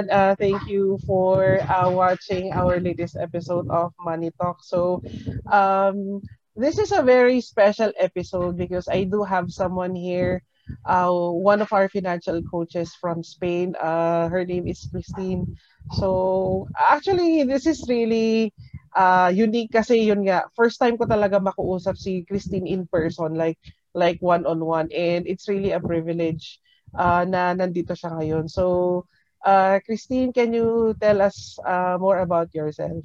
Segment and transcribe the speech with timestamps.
[0.00, 0.30] Everyone.
[0.30, 4.64] Uh, thank you for uh, watching our latest episode of Money Talk.
[4.64, 5.02] So,
[5.50, 6.20] um,
[6.56, 10.42] this is a very special episode because I do have someone here,
[10.86, 13.74] uh, one of our financial coaches from Spain.
[13.80, 15.56] Uh, her name is Christine.
[15.92, 18.54] So, actually, this is really
[18.96, 23.58] uh, unique kasi yun nga, first time ko talaga makuusap si Christine in person, like
[23.94, 24.88] like one-on-one.
[24.96, 26.60] And it's really a privilege
[26.96, 28.48] uh, na nandito siya ngayon.
[28.48, 29.04] So,
[29.44, 33.04] uh, Christine, can you tell us uh, more about yourself?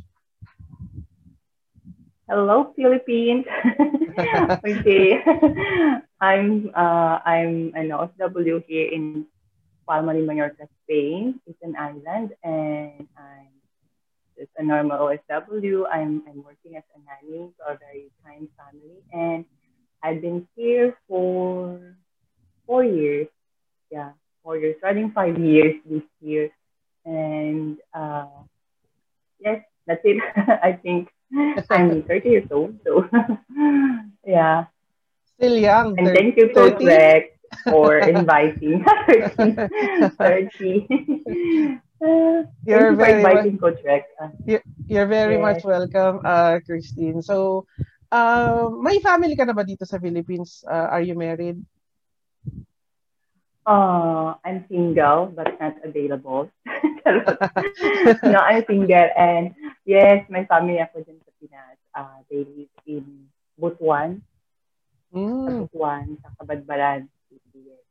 [2.30, 3.46] Hello, Philippines.
[4.66, 5.22] okay,
[6.22, 9.26] I'm uh, I'm an OSW here in
[9.88, 11.40] Palma de Mallorca, Spain.
[11.46, 13.54] It's an island, and I'm
[14.38, 15.86] just a normal OSW.
[15.92, 19.46] I'm I'm working as a nanny to a very kind family, and
[20.04, 21.80] I've been here for
[22.66, 23.28] four years
[23.92, 24.12] yeah,
[24.46, 26.54] four years, running five years this year.
[27.04, 28.30] And uh,
[29.42, 30.22] yes, that's it.
[30.62, 31.10] I think
[31.74, 33.10] I'm 30 years old, so
[34.26, 34.70] yeah.
[35.42, 35.98] Still young.
[35.98, 37.34] And 30, thank you, Coach Rex,
[37.66, 38.86] for inviting.
[38.86, 40.14] 30.
[40.14, 41.82] 30.
[42.06, 43.80] Uh, you're very inviting Coach.
[43.88, 45.42] Uh, you're, you're very yes.
[45.42, 47.22] much welcome, uh, Christine.
[47.22, 47.66] So,
[48.12, 50.62] uh, may family ka na ba dito sa Philippines?
[50.68, 51.58] Uh, are you married?
[53.66, 56.54] Uh, I'm single, but not available.
[58.24, 59.10] no, I'm single.
[59.18, 59.58] And
[59.90, 61.80] yes, my family ako dyan sa Pinas.
[61.98, 63.26] Uh, they live in
[63.58, 64.22] Butuan.
[65.10, 65.46] Mm.
[65.50, 67.10] Sa Butuan, sa Kabadbaran.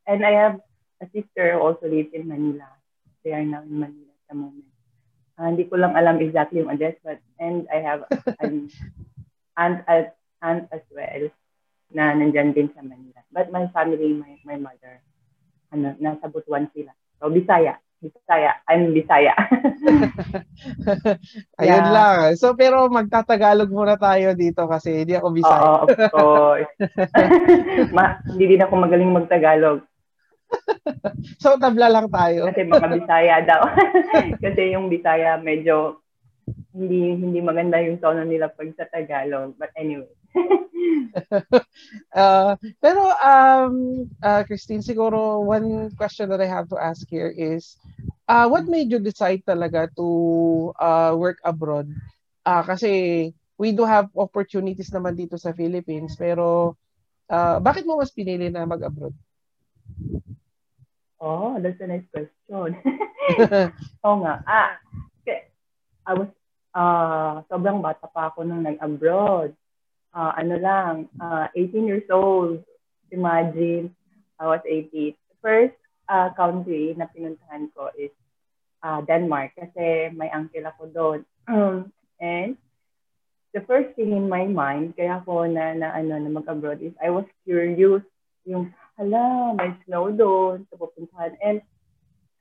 [0.07, 0.63] And I have
[1.03, 2.71] a sister who also lives in Manila.
[3.27, 4.71] They are now in Manila at the moment.
[5.35, 8.07] Uh, hindi ko lang alam exactly yung address, but and I have
[8.39, 8.71] an
[9.59, 11.27] aunt, aunt, aunt as well
[11.91, 13.19] na nandyan din sa Manila.
[13.35, 15.03] But my family, my, my mother,
[15.75, 16.95] ano, nasa Butuan sila.
[17.19, 17.75] So, Bisaya.
[17.99, 18.63] Bisaya.
[18.71, 19.35] I'm Bisaya.
[21.61, 21.91] Ayun yeah.
[21.91, 22.19] lang.
[22.39, 25.67] So, pero magtatagalog muna tayo dito kasi hindi ako Bisaya.
[25.67, 26.73] Oo, of course.
[27.97, 29.83] Ma, hindi din ako magaling magtagalog.
[31.43, 32.47] so, tabla lang tayo.
[32.53, 33.63] Kasi mga Bisaya daw.
[34.45, 36.04] kasi yung Bisaya medyo
[36.75, 39.57] hindi hindi maganda yung tono nila pag sa Tagalog.
[39.57, 40.11] But anyway.
[42.15, 47.79] uh, pero um, uh, Christine, siguro one question that I have to ask here is,
[48.29, 51.89] uh, what made you decide talaga to uh, work abroad?
[52.45, 56.77] Uh, kasi we do have opportunities naman dito sa Philippines, pero
[57.31, 59.15] uh, bakit mo mas pinili na mag-abroad?
[61.25, 62.77] Oh, that's a nice question.
[64.05, 64.45] Oo nga.
[64.45, 64.77] Ah,
[66.05, 66.31] I was,
[66.77, 69.57] uh, sobrang bata pa ako nung nag-abroad
[70.15, 72.63] uh, ano lang, uh, 18 years old.
[73.11, 73.91] Imagine,
[74.39, 75.15] I was 18.
[75.43, 75.77] First
[76.09, 78.15] uh, country na pinuntahan ko is
[78.81, 81.21] uh, Denmark kasi may uncle ako doon.
[82.23, 82.57] and
[83.53, 87.11] the first thing in my mind, kaya ako na, na, ano, na mag-abroad is I
[87.11, 88.03] was curious
[88.47, 91.35] yung, hala, may snow doon sa pupuntahan.
[91.43, 91.59] And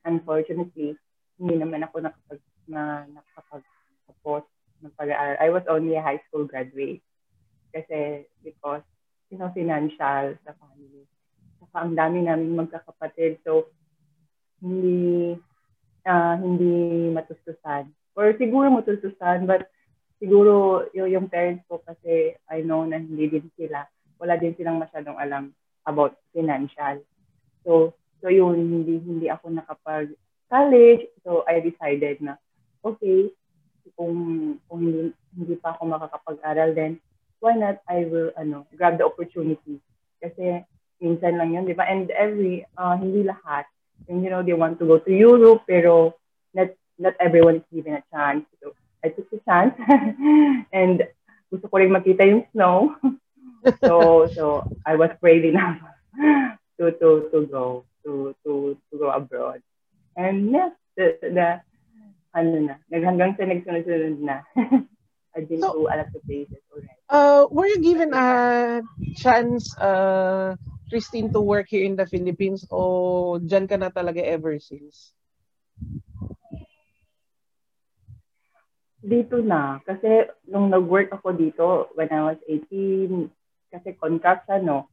[0.05, 0.95] unfortunately,
[1.41, 4.43] hindi naman ako nakapag, na, nakapag-tapos
[4.83, 5.39] ng pag-aaral.
[5.39, 7.03] I was only a high school graduate.
[7.73, 8.83] Kasi because,
[9.31, 11.07] you know, financial sa family.
[11.63, 13.41] Saka ang dami namin magkakapatid.
[13.41, 13.71] So,
[14.61, 15.35] hindi,
[16.05, 17.91] uh, hindi matustusan.
[18.13, 19.67] Or siguro matustusan, but
[20.21, 23.83] siguro yung, yung parents ko kasi I know na hindi din sila,
[24.21, 25.51] wala din silang masyadong alam
[25.83, 27.03] about financial.
[27.67, 30.15] So, so yun, hindi, hindi ako nakapag
[30.47, 31.09] college.
[31.25, 32.37] So, I decided na,
[32.83, 33.31] okay,
[33.95, 34.15] kung,
[34.67, 36.99] kung hindi, hindi pa ako makakapag-aral, then
[37.43, 39.83] why not I will ano grab the opportunity
[40.23, 40.63] kasi
[41.03, 41.83] minsan lang yun, di ba?
[41.83, 43.67] And every, uh, hindi lahat,
[44.07, 46.15] yung, you know, they want to go to Europe, pero
[46.55, 48.47] not, not everyone is given a chance.
[48.63, 48.71] So,
[49.03, 49.75] I took the chance.
[50.71, 51.03] and
[51.51, 52.95] gusto ko rin makita yung snow.
[53.83, 55.83] so, so, I was brave enough
[56.79, 59.59] to, to, to go, to, to, to go abroad.
[60.15, 61.59] And yeah, the, the,
[62.33, 64.41] ano na, naghanggang sa nagsunod-sunod na.
[65.33, 66.93] I've been so, to a lot of places already.
[67.09, 68.81] Uh, were you given a
[69.17, 70.55] chance, uh,
[70.89, 75.13] Christine, to work here in the Philippines o dyan ka na talaga ever since?
[79.01, 79.81] Dito na.
[79.81, 83.29] Kasi nung nag-work ako dito when I was 18,
[83.73, 84.85] kasi contract siya, no?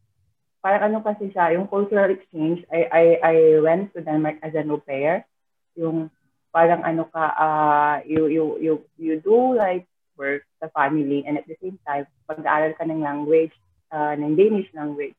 [0.65, 4.73] Parang ano kasi siya, yung cultural exchange, I, I, I went to Denmark as an
[4.73, 5.29] au pair.
[5.77, 6.09] Yung
[6.51, 9.87] parang ano ka, uh, you, you, you, you do like
[10.19, 13.55] work sa family and at the same time, pag-aaral ka ng language,
[13.95, 15.17] uh, ng Danish language.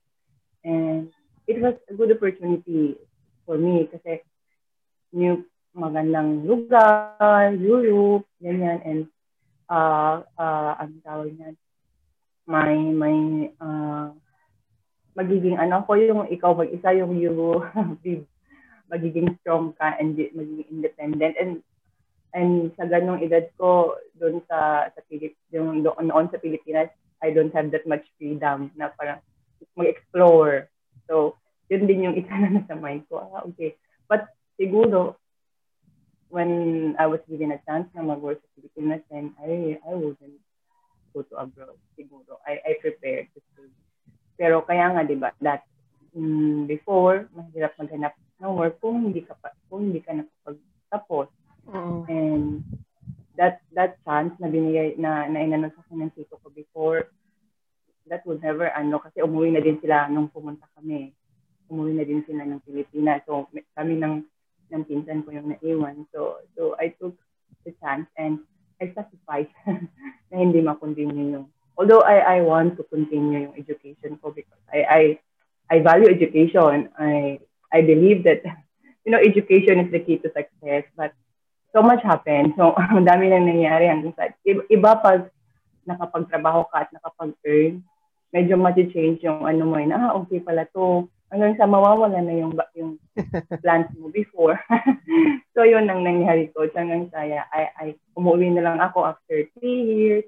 [0.63, 1.09] And
[1.47, 2.99] it was a good opportunity
[3.47, 4.21] for me kasi
[5.11, 9.01] new magandang lugar, Europe, ganyan, and
[9.71, 11.55] uh, uh, ang tawag niyan,
[12.43, 13.19] may, may,
[13.63, 14.11] uh,
[15.15, 17.63] magiging ano ko yung ikaw mag-isa yung you
[18.91, 21.33] magiging strong ka and magiging independent.
[21.39, 21.63] And
[22.35, 26.91] and sa ganong edad ko doon sa sa Pilip yung doon noon sa Pilipinas
[27.23, 29.23] I don't have that much freedom na parang
[29.79, 30.67] mag-explore.
[31.07, 31.39] So
[31.71, 33.23] yun din yung isa na nasa mind ko.
[33.31, 33.79] Ah, okay.
[34.11, 34.27] But
[34.59, 35.15] siguro
[36.31, 40.43] when I was given a chance na mag-work sa Pilipinas then I I wouldn't
[41.15, 42.43] go to abroad siguro.
[42.43, 43.39] I I prepared to
[44.41, 45.61] pero kaya nga 'di ba that
[46.17, 51.29] um, before mahirap maghanap ng work kung hindi ka pa, kung hindi ka nakapagtapos.
[51.69, 52.65] Mm and
[53.37, 57.07] that that chance na binigay na na inano sa akin ng tito ko before
[58.09, 61.15] that would never ano kasi umuwi na din sila nung pumunta kami.
[61.71, 63.23] Umuwi na din sila ng Pilipinas.
[63.23, 63.47] So
[63.77, 64.25] kami ng
[64.71, 66.03] ng pinsan ko yung naiwan.
[66.11, 67.15] So so I took
[67.63, 68.43] the chance and
[68.81, 69.55] I sacrificed
[70.29, 71.47] na hindi ma-continue yung
[71.79, 75.01] although I I want to continue yung education ko because I I
[75.71, 76.91] I value education.
[76.99, 77.39] I
[77.71, 78.43] I believe that
[79.05, 81.15] you know education is the key to success but
[81.71, 82.53] so much happened.
[82.59, 85.31] So, ang dami nang nangyayari hanggang sa, iba pag
[85.87, 87.81] nakapagtrabaho ka at nakapag-earn,
[88.31, 91.07] medyo ma-change yung ano mo, na, ah, okay pala to.
[91.31, 92.99] Hanggang sa mawawala na yung, yung
[93.63, 94.59] plans mo before.
[95.55, 96.67] so, yun ang nangyari ko.
[96.67, 97.87] Hanggang sa, I, I,
[98.19, 100.27] umuwi na lang ako after three years.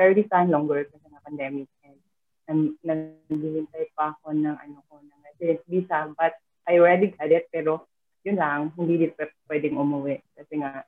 [0.00, 1.68] This time longer kasi na pandemic.
[1.84, 2.00] And,
[2.48, 6.12] and naghihintay pa ako ng ano ko, ng residence visa.
[6.12, 6.36] But
[6.68, 7.88] I already got it, pero
[8.24, 9.12] yun lang, hindi din
[9.48, 10.84] pwedeng umuwi kasi nga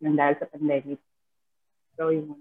[0.00, 1.00] nang dahil sa pandemic.
[2.00, 2.40] So, yun.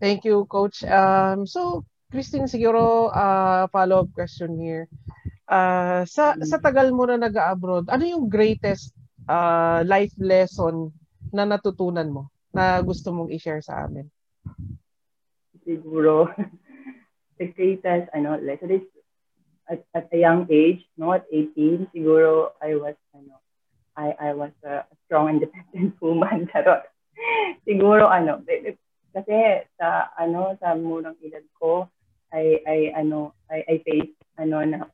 [0.00, 0.84] Thank you, Coach.
[0.84, 4.88] Um, so, Christine, siguro uh, follow-up question here.
[5.48, 8.92] Uh, sa sa tagal mo na nag-abroad, ano yung greatest
[9.28, 10.92] uh, life lesson
[11.32, 14.08] na natutunan mo na gusto mong i-share sa amin?
[15.64, 16.28] Siguro,
[17.40, 18.84] the greatest ano, lesson is
[19.68, 23.38] at, at a young age, no, at 18, siguro I was, ano,
[23.96, 26.48] I, I was a strong independent woman.
[26.52, 26.88] Charot.
[27.68, 28.40] siguro, ano,
[29.12, 29.36] kasi
[29.76, 31.88] sa, ano, sa murang edad ko,
[32.32, 34.88] I, I, ano, I, I faced, ano, na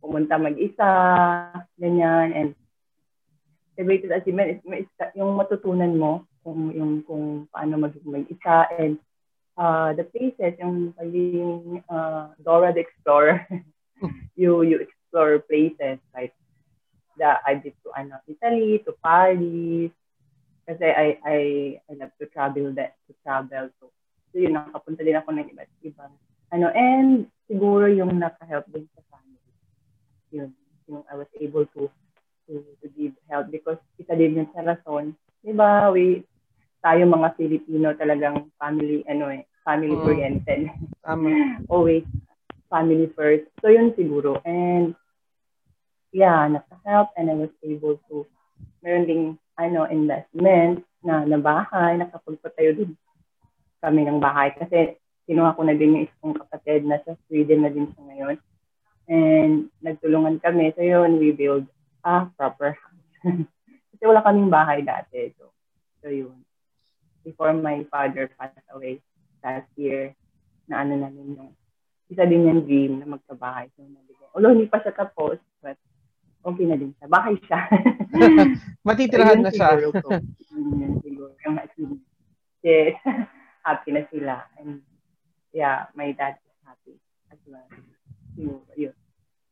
[0.00, 0.90] pumunta mag-isa,
[1.80, 2.50] ganyan, and
[3.76, 9.00] the greatest achievement is, is yung matutunan mo kung yung kung paano maging mag-isa and
[9.56, 13.42] uh, the places yung pagiging uh, Dora the Explorer
[14.40, 16.34] you you explore places like
[17.18, 19.92] the I did to ano Italy, to Paris.
[20.64, 21.38] Kasi I I
[21.86, 23.92] I love to travel that to travel so
[24.32, 26.14] so yun nakapunta din ako ng iba't ibang
[26.50, 29.40] ano and siguro yung naka-help din sa family.
[30.32, 30.50] Yun,
[30.88, 31.92] yung I was able to
[32.48, 35.16] to, to give help because isa din yun sa rason.
[35.44, 36.24] Diba, we,
[36.80, 40.72] tayo mga Filipino talagang family, ano eh, family oriented.
[41.04, 41.28] Um,
[41.72, 42.04] Always
[42.68, 43.48] family first.
[43.60, 44.40] So yun siguro.
[44.44, 44.94] And
[46.14, 48.26] yeah, naka-help and I was able to
[48.84, 49.24] meron ding
[49.58, 52.92] ano, investment na na bahay, nakapagpatayo din
[53.84, 54.96] kami ng bahay kasi
[55.28, 58.36] kinuha ko na din yung isang kapatid na sa Sweden na din siya ngayon.
[59.04, 59.54] And
[59.84, 60.72] nagtulungan kami.
[60.76, 61.68] So yun, we build
[62.04, 63.08] a proper house.
[63.92, 65.32] kasi wala kaming bahay dati.
[65.36, 65.52] So,
[66.00, 66.40] so yun.
[67.24, 69.00] Before my father passed away
[69.40, 70.12] last year,
[70.68, 71.52] na ano namin yung
[72.14, 73.66] isa din yung dream na magkabahay.
[73.74, 74.30] So, nabigay.
[74.38, 75.74] Although hindi pa siya tapos, but
[76.46, 77.06] okay na din siya.
[77.10, 77.60] Bahay siya.
[78.86, 79.68] Matitirahan so, na siya.
[79.74, 80.08] Siguro ko.
[80.54, 82.02] yun siguro yung achievement.
[82.62, 82.94] Yes.
[83.64, 84.44] happy na sila.
[84.60, 84.84] And
[85.50, 86.94] yeah, my dad is happy
[87.32, 87.66] as well.
[88.36, 88.60] Yun.
[88.76, 88.94] Yun.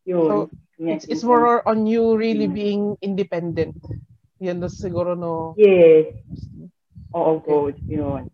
[0.04, 0.28] yun.
[0.28, 0.36] So,
[0.78, 2.54] it's, it's more on you really mm.
[2.54, 3.80] being independent.
[4.38, 5.56] Yan na siguro no.
[5.56, 6.12] Yes.
[7.16, 7.48] Oo, okay.
[7.48, 7.80] coach.
[7.88, 8.28] Yun.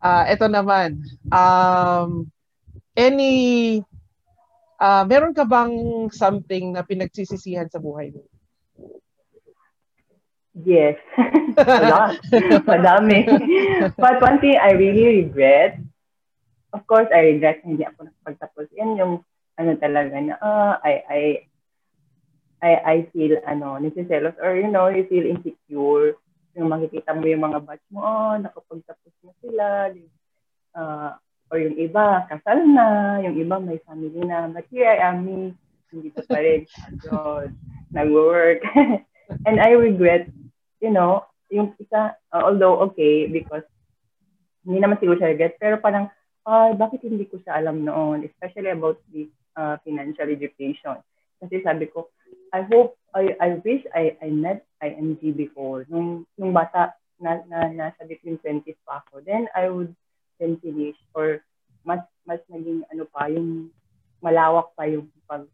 [0.00, 1.04] Ah, uh, ito naman.
[1.28, 2.32] Um,
[3.00, 3.32] any
[4.76, 5.72] uh, meron ka bang
[6.12, 8.24] something na pinagsisisihan sa buhay mo?
[10.56, 10.98] Yes.
[11.56, 12.18] A lot.
[12.66, 13.24] Madami.
[13.96, 15.78] But one thing I really regret,
[16.74, 18.66] of course, I regret hindi ako nakapagtapos.
[18.74, 19.14] Yan yung
[19.60, 21.20] ano talaga na, uh, I, I,
[22.60, 26.18] I, I feel, ano, nisiselos or, you know, you feel insecure.
[26.58, 29.66] Yung makikita mo yung mga batch mo, oh, nakapagtapos na sila.
[30.74, 31.12] Uh,
[31.50, 34.46] or yung iba, kasal na, yung iba may family na.
[34.46, 35.54] But here I am, me,
[35.90, 37.50] hindi pa rin abroad,
[37.96, 38.62] nag-work.
[39.46, 40.30] and I regret,
[40.78, 43.66] you know, yung isa, uh, although okay, because
[44.62, 46.06] hindi naman siguro siya regret, pero parang,
[46.46, 49.28] ay, bakit hindi ko siya alam noon, especially about this
[49.58, 51.02] uh, financial education.
[51.42, 52.08] Kasi sabi ko,
[52.54, 55.86] I hope, I, I wish I, I met IMG before.
[55.90, 59.20] Nung, nung bata, na, na, nasa between 20s pa ako.
[59.20, 59.92] Then, I would
[60.40, 61.44] then finish or
[61.84, 63.68] mas, mas naging ano pa, yung
[64.24, 65.44] malawak pa yung pag,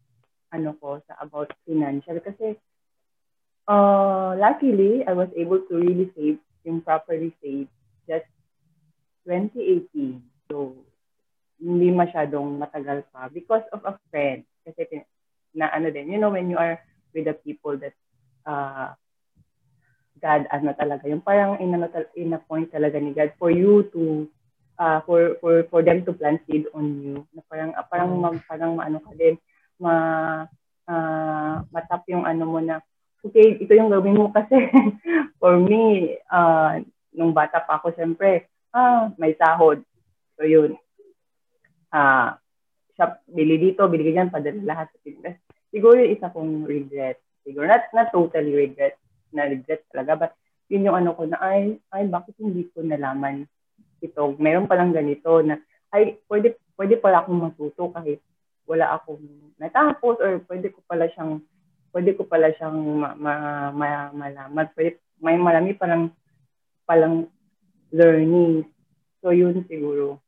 [0.51, 2.19] ano ko, sa about financial.
[2.23, 2.55] Kasi,
[3.67, 7.67] uh, luckily, I was able to really save, yung properly save,
[8.07, 8.27] just
[9.27, 10.23] 2018.
[10.47, 10.75] So,
[11.57, 14.47] hindi masyadong matagal pa because of a friend.
[14.63, 15.03] Kasi
[15.57, 16.79] na ano din, you know, when you are
[17.11, 17.95] with the people that
[18.45, 18.93] uh,
[20.17, 23.85] God, ano talaga, yung parang in, ano, in a point talaga ni God for you
[23.93, 24.25] to,
[24.77, 27.15] uh, for, for, for them to plant seed on you.
[27.33, 28.41] Na parang, uh, parang, mm.
[28.45, 29.35] parang ano ka din,
[29.81, 29.93] ma,
[30.87, 32.79] uh, matap yung ano mo na,
[33.21, 34.69] okay, ito yung gawin mo kasi
[35.41, 36.79] for me, uh,
[37.13, 39.81] nung bata pa ako, syempre, ah, may sahod.
[40.37, 40.77] So yun,
[41.91, 42.37] uh,
[42.93, 45.37] shop, bili dito, bili ganyan, padala lahat sa Pinas.
[45.73, 47.19] Siguro yung isa kong regret.
[47.41, 48.95] Siguro, not, not totally regret,
[49.33, 50.31] na regret talaga, but
[50.71, 53.49] yun yung ano ko na, ay, ay, bakit hindi ko nalaman
[54.03, 54.35] ito?
[54.37, 55.57] Meron palang ganito na,
[55.93, 58.21] ay, pwede, pwede pala akong matuto kahit
[58.67, 59.23] wala akong
[59.57, 61.39] natapos or pwede ko pala siyang
[61.95, 63.33] pwede ko pala siyang ma, ma,
[63.71, 64.67] ma, malaman.
[64.75, 66.13] Pwede, may marami palang
[66.85, 67.31] palang
[67.89, 68.67] learning.
[69.23, 70.21] So yun siguro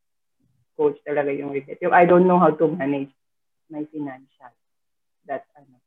[0.79, 1.77] coach talaga yung regret.
[1.83, 3.11] Yung I don't know how to manage
[3.67, 4.53] my financial.
[5.27, 5.77] That, ano,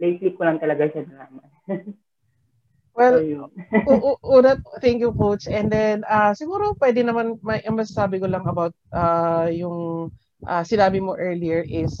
[0.00, 1.50] lately ko lang talaga siya nalaman.
[2.98, 3.16] well,
[4.26, 5.46] una, thank you, coach.
[5.46, 10.10] And then, uh, siguro pwede naman, may masasabi ko lang about uh, yung
[10.42, 11.94] uh, sinabi mo earlier is,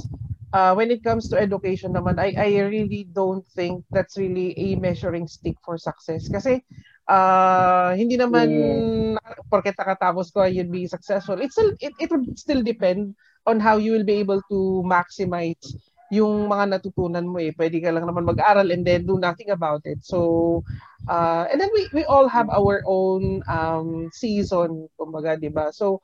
[0.52, 4.74] uh, when it comes to education naman, I, I really don't think that's really a
[4.74, 6.26] measuring stick for success.
[6.26, 6.58] Kasi
[7.06, 9.16] uh, hindi naman yeah.
[9.46, 11.38] porket nakatapos ko you'll be successful.
[11.38, 13.14] It's still, it, it would still depend
[13.46, 15.62] on how you will be able to maximize
[16.08, 17.52] yung mga natutunan mo eh.
[17.52, 20.00] Pwede ka lang naman mag-aral and then do nothing about it.
[20.00, 20.64] So,
[21.08, 25.68] uh, and then we, we all have our own um, season, kumbaga, di ba?
[25.72, 26.00] So,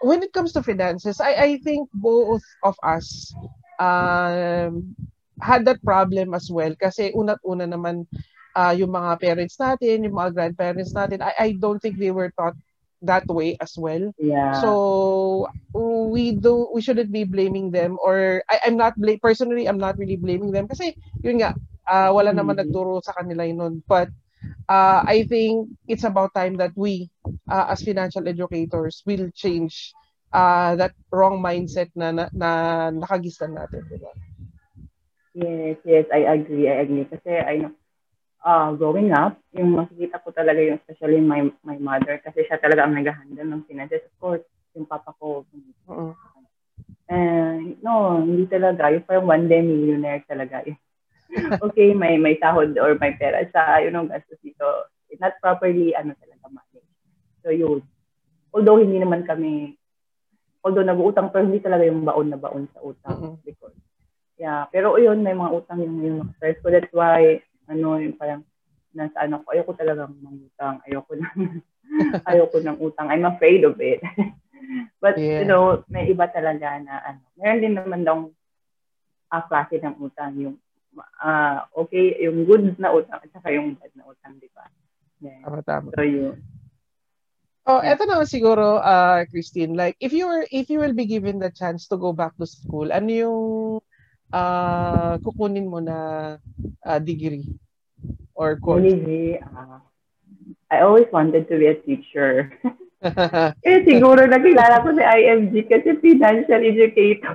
[0.00, 3.32] when it comes to finances, I, I think both of us
[3.78, 4.96] um,
[5.40, 6.72] had that problem as well.
[6.80, 8.08] Kasi una't una naman,
[8.56, 12.32] uh, yung mga parents natin, yung mga grandparents natin, I, I don't think they were
[12.34, 12.56] taught
[13.02, 14.12] that way as well.
[14.18, 14.60] Yeah.
[14.60, 19.78] So we do we shouldn't be blaming them or I, I'm not bla- personally I'm
[19.78, 21.56] not really blaming them kasi yun nga
[21.88, 22.68] uh, wala naman mm-hmm.
[22.68, 24.12] nagturo sa kanila yun but
[24.68, 27.10] uh, I think it's about time that we
[27.48, 29.92] uh, as financial educators will change
[30.32, 32.50] uh, that wrong mindset na na, na
[32.90, 34.12] nakagistan natin, di ba?
[35.32, 36.68] Yes, yes, I agree.
[36.68, 37.72] I agree kasi I know
[38.44, 42.84] uh, growing up, yung makikita ko talaga yung especially my my mother kasi siya talaga
[42.84, 44.02] ang nag-handle ng finances.
[44.06, 44.44] Of course,
[44.74, 45.46] yung papa ko.
[45.88, 46.12] Uh-huh.
[47.08, 48.90] And no, hindi talaga.
[48.90, 50.64] Yung parang one day millionaire talaga.
[51.64, 54.90] okay, may may sahod or may pera siya, yun ang gastos dito.
[55.20, 56.88] Not properly, ano talaga, managed.
[57.44, 57.84] So yun.
[58.52, 59.76] Although hindi naman kami,
[60.64, 63.16] although nag-uutang, pero hindi talaga yung baon na baon sa utang.
[63.20, 63.36] Uh-huh.
[63.44, 63.76] Because,
[64.40, 64.64] yeah.
[64.72, 66.64] Pero yun, may mga utang yung, yung first.
[66.64, 68.44] So that's why, ano, yung parang
[68.92, 71.28] nasa ano ko, ayoko talagang mangutang, ayoko na,
[72.30, 73.08] ayoko ng utang.
[73.08, 74.04] I'm afraid of it.
[75.02, 75.42] But, yeah.
[75.42, 78.30] you know, may iba talaga na, ano, meron din naman daw
[79.32, 80.56] uh, klase ng utang, yung,
[81.18, 84.68] uh, okay, yung good na utang at saka yung bad na utang, di ba?
[85.18, 85.42] Yeah.
[85.42, 85.88] Tama, tama.
[85.96, 86.38] So, yun.
[87.62, 91.38] Oh, eto naman siguro, uh, Christine, like, if you were, if you will be given
[91.38, 93.40] the chance to go back to school, ano yung
[94.34, 95.98] uh, kukunin mo na
[96.82, 97.46] uh, degree
[98.34, 98.82] or course?
[98.82, 99.78] Degree, uh,
[100.70, 102.52] I always wanted to be a teacher.
[103.66, 107.34] eh, siguro nakilala ko si IMG kasi financial educator.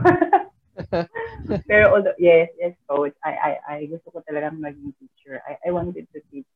[1.69, 3.13] Pero although, yes, yes, coach.
[3.23, 5.41] I, I, I gusto ko talagang maging teacher.
[5.43, 6.47] I, I wanted to teach.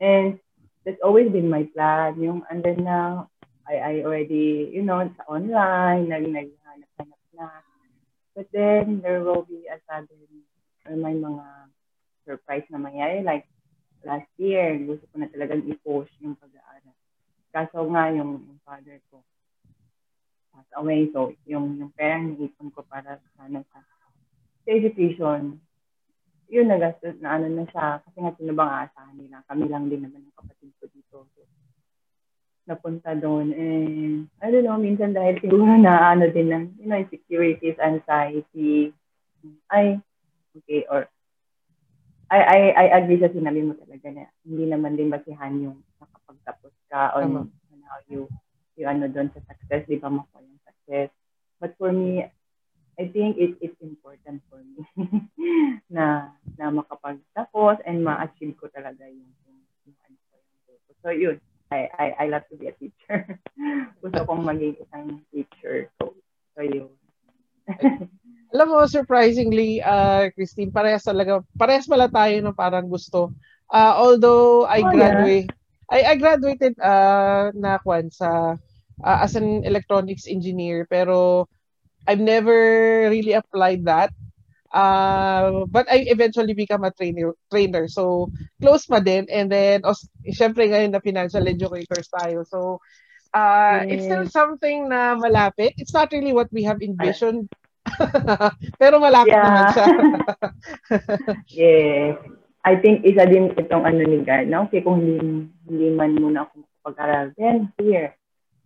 [0.00, 0.38] And
[0.84, 2.20] that's always been my plan.
[2.20, 3.28] Yung, and then now,
[3.68, 7.48] I, I already, you know, sa online, nag, naghanap-hanap na.
[8.34, 10.24] But then, there will be a sudden,
[10.88, 11.46] or may mga
[12.24, 13.22] surprise na mangyari.
[13.22, 13.46] Like,
[14.04, 16.96] last year, gusto ko na talagang i-push yung pag-aaral.
[17.52, 19.20] Kaso nga, yung, yung father ko,
[20.52, 21.08] passed away.
[21.12, 23.80] So, yung, yung perang niipon ko para sana sa,
[24.62, 25.58] sa education,
[26.52, 28.04] yun nagastos na ano na siya.
[28.04, 29.40] Kasi nga, sino bang aasahan nila?
[29.48, 31.16] Kami lang din naman yung kapatid ko dito.
[31.32, 31.40] So,
[32.68, 33.56] napunta doon.
[33.56, 38.92] And, I don't know, minsan dahil siguro na ano din ng, you know, insecurities, anxiety,
[39.72, 39.98] ay,
[40.54, 41.08] okay, or,
[42.32, 46.72] I, I, I agree sa sinabi mo talaga na hindi naman din basihan yung nakapagtapos
[46.88, 48.24] ka on, on how you,
[48.72, 51.12] you ano doon sa success, di ba makuha yung success.
[51.60, 52.24] But for me,
[52.96, 54.80] I think it, it's important for me
[55.92, 61.36] na na makapagtapos and ma-achieve ko talaga yung, yung, yung, ano ko, yung So yun,
[61.68, 63.28] I, I, I love to be a teacher.
[64.00, 65.92] Gusto kong maging isang teacher.
[66.00, 66.16] So,
[66.56, 66.88] so yun.
[68.52, 73.32] Alam mo, surprisingly, uh, Christine, parehas talaga, parehas pala tayo ng parang gusto.
[73.72, 75.60] Uh, although I oh, graduate, yeah.
[75.88, 78.60] I, I graduated uh, na kwan sa
[79.00, 81.48] uh, as an electronics engineer, pero
[82.04, 84.12] I've never really applied that.
[84.72, 87.88] Uh, but I eventually become a trainer trainer.
[87.88, 89.96] So close pa din and then oh,
[90.32, 92.48] syempre ngayon na financial educators tayo.
[92.48, 92.80] So
[93.36, 93.88] uh, yes.
[93.92, 95.76] it's still something na malapit.
[95.76, 97.52] It's not really what we have envisioned
[98.80, 99.44] Pero malapit yeah.
[99.44, 99.86] naman siya.
[101.60, 102.14] yes.
[102.62, 106.46] I think isa din itong ano ni God, na okay, kung hindi, hindi man muna
[106.46, 108.14] ako pag-aral, then here,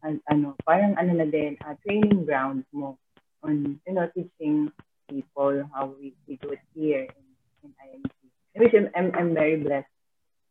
[0.05, 3.01] and, ano, parang ano na din, uh, training ground mo
[3.41, 4.69] on, you know, teaching
[5.09, 7.27] people how we, we do it here in,
[7.65, 8.13] in IMC.
[8.57, 9.93] Which I'm, I'm, I'm very blessed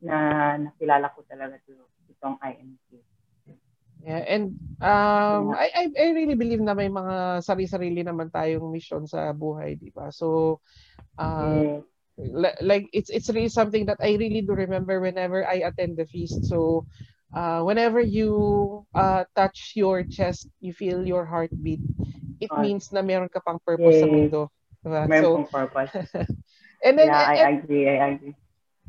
[0.02, 0.16] na
[0.58, 1.74] nakilala ko talaga to,
[2.10, 3.02] itong IMC.
[4.04, 9.08] Yeah, and um I, I I really believe na may mga sari-sarili naman tayong mission
[9.08, 10.12] sa buhay, di ba?
[10.12, 10.60] So
[11.18, 11.82] uh,
[12.20, 12.54] yeah.
[12.62, 16.46] like it's it's really something that I really do remember whenever I attend the feast.
[16.46, 16.86] So
[17.34, 21.82] uh, whenever you uh, touch your chest, you feel your heartbeat.
[22.40, 22.62] It oh.
[22.62, 24.04] means na meron ka pang purpose yeah.
[24.06, 24.42] sa mundo.
[24.86, 25.02] Diba?
[25.10, 25.92] Meron so, purpose.
[26.86, 28.36] and then yeah, and, I agree, I agree.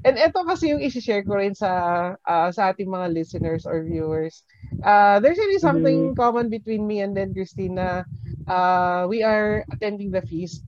[0.05, 1.71] And ito kasi yung i-share ko rin sa
[2.21, 4.45] uh, sa ating mga listeners or viewers.
[4.85, 6.19] Uh, there's really something mm-hmm.
[6.21, 8.05] common between me and then Christina.
[8.45, 10.63] Uh, we are attending the feast.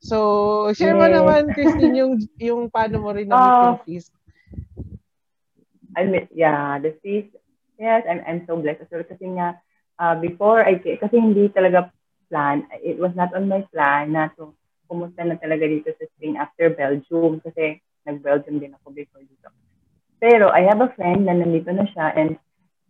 [0.00, 1.20] So, share mo yeah.
[1.20, 2.14] naman, Christine, yung,
[2.48, 4.16] yung paano mo rin na uh, yung feast.
[5.92, 7.36] I mean, yeah, the feast,
[7.76, 8.88] yes, I'm, I'm so blessed.
[8.88, 9.60] So, kasi nga,
[10.00, 11.92] uh, before I, kasi hindi talaga
[12.32, 14.56] plan, it was not on my plan na to
[14.90, 19.48] pumunta na talaga dito sa Spain after Belgium kasi nag-Belgium din ako before dito.
[20.20, 22.36] Pero I have a friend na nandito na siya and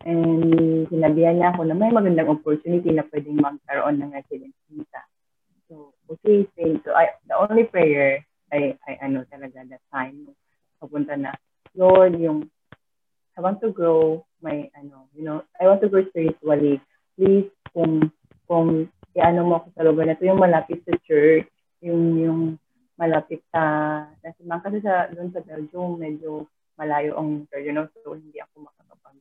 [0.05, 5.01] and sinabihan niya ako na may magandang opportunity na pwedeng magkaroon ng residence visa.
[5.69, 6.81] So, okay, same.
[6.83, 10.33] So, I, the only prayer I, I ano talaga that time,
[10.81, 11.37] papunta na,
[11.77, 12.49] Lord, yung,
[13.37, 16.81] I want to grow my, ano, you know, I want to grow spiritually.
[17.15, 18.11] Please, kung,
[18.49, 21.47] kung, ano mo ako sa lugar na ito, yung malapit sa church,
[21.85, 22.41] yung, yung,
[23.01, 23.63] malapit sa
[24.21, 26.45] Nasimang kasi sa doon sa Belgium medyo
[26.77, 29.17] malayo ang you know so hindi ako makakapag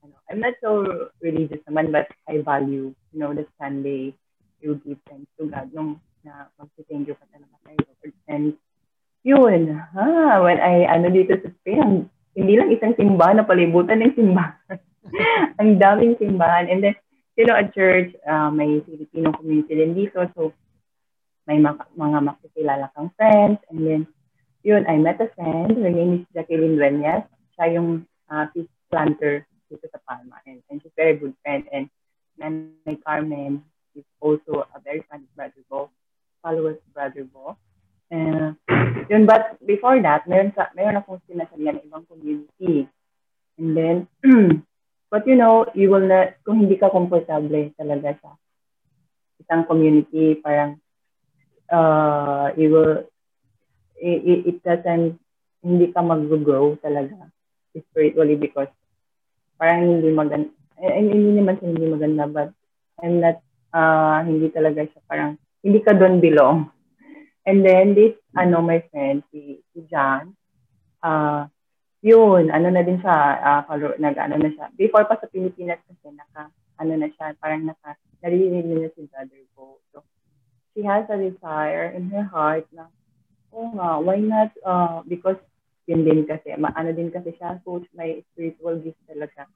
[0.00, 0.88] ano I'm not so
[1.20, 4.16] religious naman but I value you know the Sunday
[4.64, 8.14] you give thanks to God nung na mag-thank you ka talaga kay Lord.
[8.30, 8.46] And
[9.26, 14.16] yun ha when I ano dito sa Spain hindi lang isang simbahan na palibutan ng
[14.16, 14.80] simbahan.
[15.60, 16.72] Ang daming simbahan.
[16.72, 16.96] And then
[17.36, 20.24] you know at church uh, may Filipino community din dito.
[20.32, 20.56] So
[21.46, 23.58] may mga, mga makikilala kang friends.
[23.70, 24.02] And then,
[24.62, 25.74] yun, I met a friend.
[25.74, 27.26] Her name is Jacqueline Dueñas.
[27.58, 30.38] Siya yung uh, fish planter dito sa Palma.
[30.46, 31.66] And, and she's very good friend.
[31.72, 31.90] And
[32.38, 35.90] Nanay Carmen is also a very of Brother Bo,
[36.42, 37.58] followers Brother Bo.
[38.12, 38.56] And,
[39.08, 42.86] yun, but before that, meron, sa, meron akong sinasabihan ng ibang community.
[43.56, 43.96] And then,
[45.12, 48.36] but you know, you will not, kung hindi ka komportable talaga sa
[49.40, 50.81] isang community, parang
[51.72, 53.08] uh, you will,
[53.96, 55.18] it, it doesn't,
[55.64, 57.32] hindi ka mag-grow talaga
[57.72, 58.68] spiritually because
[59.56, 60.50] parang hindi maganda,
[60.82, 62.50] eh, hindi naman siya hindi maganda, but
[63.00, 63.40] I'm not,
[63.72, 66.68] uh, hindi talaga siya parang, hindi ka doon belong.
[67.48, 70.34] And then this, ano, my friend, si, si John,
[71.02, 71.46] uh,
[72.02, 73.62] yun, ano na din siya, uh,
[73.98, 74.66] nag, ano na siya.
[74.74, 76.50] Before pa sa Pilipinas kasi, naka,
[76.82, 79.78] ano na siya, parang naka, naririnig na si brother ko.
[79.94, 80.02] So,
[80.74, 82.88] she has a desire in her heart na,
[83.52, 85.38] oh nga, why not, uh, because
[85.86, 89.48] yun din kasi, maano din kasi siya, coach, may spiritual gift talaga.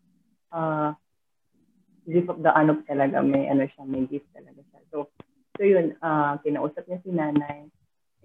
[0.52, 0.92] Uh,
[2.07, 4.81] gift of the ano talaga, may ano siya, may gift talaga siya.
[4.92, 5.09] So,
[5.57, 7.66] so yun, uh, kinausap niya si nanay,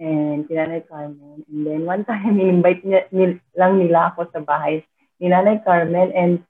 [0.02, 1.46] and si Nanay Carmen.
[1.46, 4.82] And then one time, in-invite niya, nil, lang nila ako sa bahay
[5.22, 6.42] ni Nanay Carmen and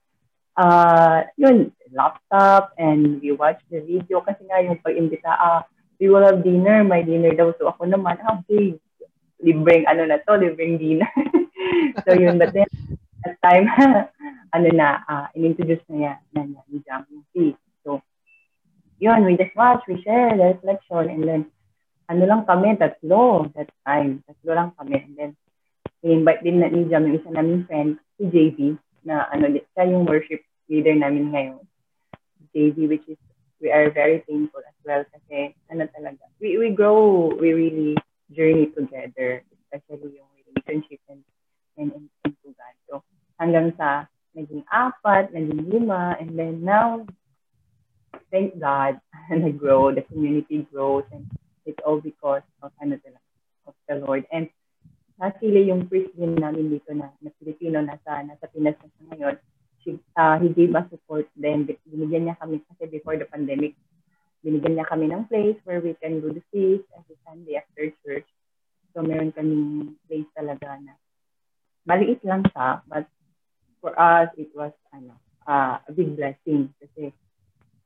[0.56, 5.62] uh, yun, laptop and we watched the video kasi nga yung pag-imbita, ah,
[6.02, 7.54] we will have dinner, may dinner daw.
[7.54, 8.74] So ako naman, ah, okay,
[9.38, 11.06] libreng ano na to, libreng dinner.
[12.02, 12.66] so yun, but then,
[13.22, 13.70] at time,
[14.54, 17.54] ano na, uh, in-introduce na niya, na niya, ni Jam yung
[17.86, 18.02] So,
[18.98, 21.42] yun, we just watch, we share the reflection, and then,
[22.10, 25.32] ano lang kami, tatlo, that time, tatlo lang kami, and then,
[26.02, 28.74] i-invite din na ni Jam yung isa namin friend, si JV,
[29.06, 31.62] na ano, siya yung worship leader namin ngayon.
[32.50, 33.22] JV, which is
[33.62, 37.94] we are very thankful as well kasi ano talaga, we, we grow, we really
[38.34, 41.22] journey together, especially yung relationship and,
[41.78, 42.74] and, and, and to God.
[42.90, 42.94] So,
[43.38, 47.06] hanggang sa naging apat, naging lima, and then now,
[48.34, 48.98] thank God,
[49.30, 51.22] nag-grow, the community grows, and
[51.62, 53.30] it's all because of ano talaga,
[53.70, 54.26] of the Lord.
[54.34, 54.50] And
[55.22, 59.36] actually, yung priest din namin dito na, na Filipino, nasa, nasa Pinas na ngayon,
[59.82, 61.68] she, uh, he gave us support then.
[61.86, 63.74] Binigyan niya kami kasi before the pandemic,
[64.42, 68.26] binigyan niya kami ng place where we can do the feast every Sunday after church.
[68.94, 70.94] So meron kaming place talaga na
[71.88, 73.08] maliit lang siya, but
[73.82, 77.10] for us, it was ano, uh, a big blessing kasi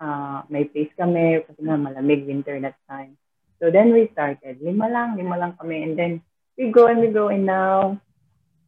[0.00, 3.16] uh, may place kami kasi nga malamig winter that time.
[3.56, 4.60] So then we started.
[4.60, 5.80] Lima lang, lima lang kami.
[5.80, 6.20] And then
[6.60, 7.32] we go and we go.
[7.32, 7.96] And now,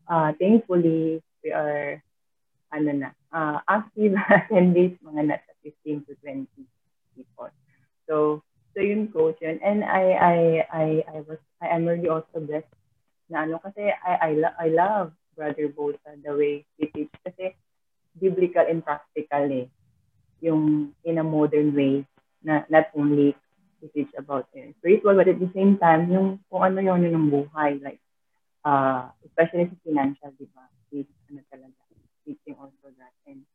[0.08, 2.00] uh, thankfully, we are
[2.72, 6.46] ano na, uh, active attendees, mga nasa 15 to 20
[7.16, 7.50] people.
[8.08, 9.60] So, so yun coach yun.
[9.64, 10.36] And I, I,
[10.72, 12.70] I, I was, I am really also blessed
[13.28, 17.12] na ano, kasi I, I, lo- I love Brother Bosa the way he teach.
[17.20, 17.52] Kasi
[18.16, 19.68] biblical and practical eh.
[20.40, 22.06] Yung in a modern way
[22.42, 23.34] na not only
[23.78, 27.30] he teach about eh, spiritual, but at the same time, yung kung ano yun yung
[27.30, 27.78] buhay.
[27.78, 28.02] Like,
[28.66, 30.66] uh, especially sa financial, di ba?
[30.90, 31.77] He's, ano talaga,
[32.28, 33.48] teaching also that and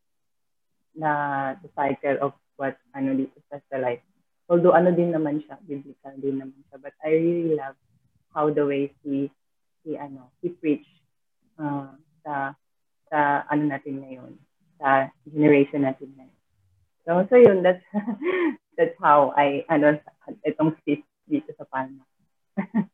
[0.98, 4.02] na the cycle of what ano dito sa sa life.
[4.50, 6.82] Although ano din naman siya, biblical din naman siya.
[6.82, 7.78] But I really love
[8.34, 9.30] how the way he
[9.86, 10.86] he ano, he preach
[11.62, 11.94] uh,
[12.26, 12.58] sa
[13.14, 14.34] sa ano natin ngayon,
[14.82, 16.40] sa generation natin ngayon.
[17.06, 17.84] So, so yun, that's
[18.78, 20.02] that's how I ano
[20.46, 22.04] itong speech dito sa Palma.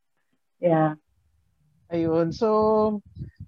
[0.63, 0.99] yeah.
[1.89, 2.29] Ayun.
[2.29, 3.01] So,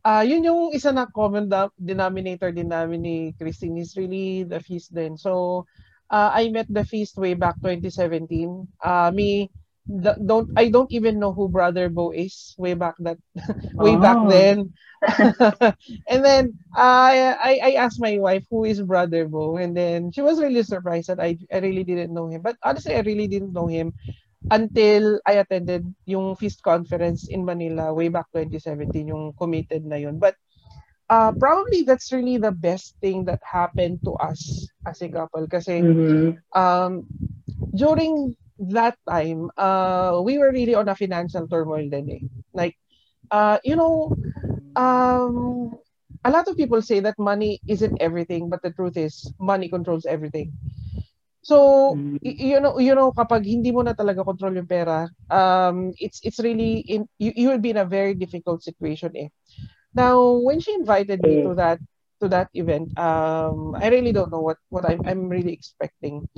[0.06, 4.94] uh, yun yung isa na common denominator din namin ni Christine is really the feast
[4.94, 5.18] din.
[5.18, 5.66] So,
[6.10, 8.68] uh, I met the feast way back 2017.
[8.84, 9.50] Uh, me,
[9.88, 13.18] the, don't I don't even know who Brother Bo is way back that
[13.74, 14.02] way oh.
[14.02, 14.74] back then.
[16.12, 20.22] and then I, I I asked my wife who is Brother Bo, and then she
[20.22, 22.42] was really surprised that I I really didn't know him.
[22.42, 23.94] But honestly, I really didn't know him
[24.50, 30.18] until I attended yung Feast Conference in Manila way back 2017, yung committed na yun.
[30.18, 30.36] But
[31.10, 35.84] uh, probably that's really the best thing that happened to us as a couple kasi
[35.84, 36.40] mm-hmm.
[36.58, 37.06] um,
[37.76, 42.24] during that time, uh, we were really on a financial turmoil then eh.
[42.54, 42.78] Like,
[43.30, 44.16] uh, you know,
[44.76, 45.78] um,
[46.24, 50.06] a lot of people say that money isn't everything, but the truth is money controls
[50.06, 50.54] everything.
[51.42, 52.22] So, mm.
[52.22, 56.38] you know, you know kapag hindi mo na talaga control yung pera, um it's it's
[56.38, 59.30] really in you, you will be in a very difficult situation eh.
[59.98, 61.82] Now, when she invited me to that
[62.22, 66.30] to that event, um I really don't know what what I'm I'm really expecting.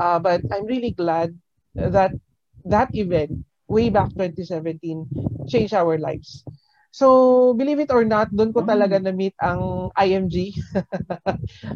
[0.00, 1.36] Uh but I'm really glad
[1.76, 2.16] that
[2.64, 6.48] that event way back 2017 changed our lives.
[6.96, 9.04] So, believe it or not, doon ko talaga mm.
[9.04, 10.56] na-meet ang IMG.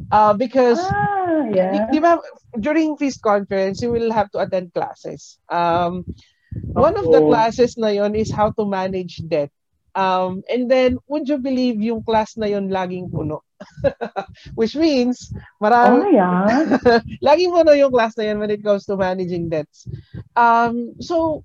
[0.08, 1.76] uh, because, ah, yeah.
[1.76, 2.16] di, di ba,
[2.56, 5.36] during Feast Conference, you will have to attend classes.
[5.52, 6.08] Um,
[6.72, 6.88] oh.
[6.88, 9.52] One of the classes na yon is how to manage debt.
[9.92, 13.44] Um, and then, would you believe yung class na yon laging puno?
[14.56, 16.80] Which means, marami, oh, yeah.
[17.28, 19.84] laging puno yung class na yon when it comes to managing debts.
[20.32, 21.44] Um, so,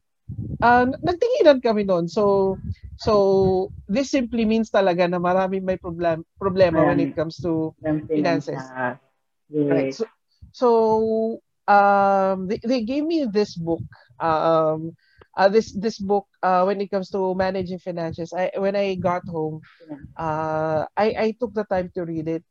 [0.64, 2.08] uh, nagtinginan kami noon.
[2.08, 2.56] So,
[2.98, 7.76] So, this simply means talaga na marami may problem problema when it comes to
[8.08, 8.64] finances.
[9.50, 9.72] Yes.
[9.72, 9.94] Right.
[9.94, 10.06] So,
[10.52, 10.68] so
[11.68, 13.84] um, they, they gave me this book.
[14.20, 14.96] Um,
[15.36, 18.34] uh, this this book uh, when it comes to managing finances.
[18.34, 19.62] I when I got home,
[20.18, 22.44] uh, I I took the time to read it,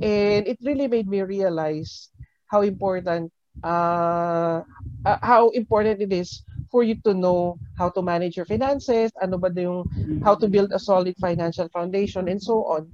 [0.00, 2.08] and it really made me realize
[2.46, 4.62] how important uh,
[5.04, 9.36] uh how important it is for you to know how to manage your finances, ano
[9.36, 9.84] ba yung
[10.22, 12.88] how to build a solid financial foundation and so on.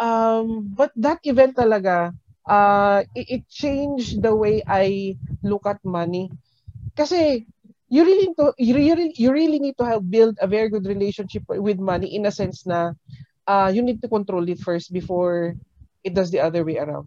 [0.00, 2.16] Um, but that event talaga,
[2.48, 6.32] uh, it, it changed the way I look at money.
[6.96, 7.46] Kasi
[7.92, 11.44] you really to you really, you really need to help build a very good relationship
[11.48, 12.96] with money in a sense na
[13.46, 15.54] uh, you need to control it first before
[16.02, 17.06] it does the other way around.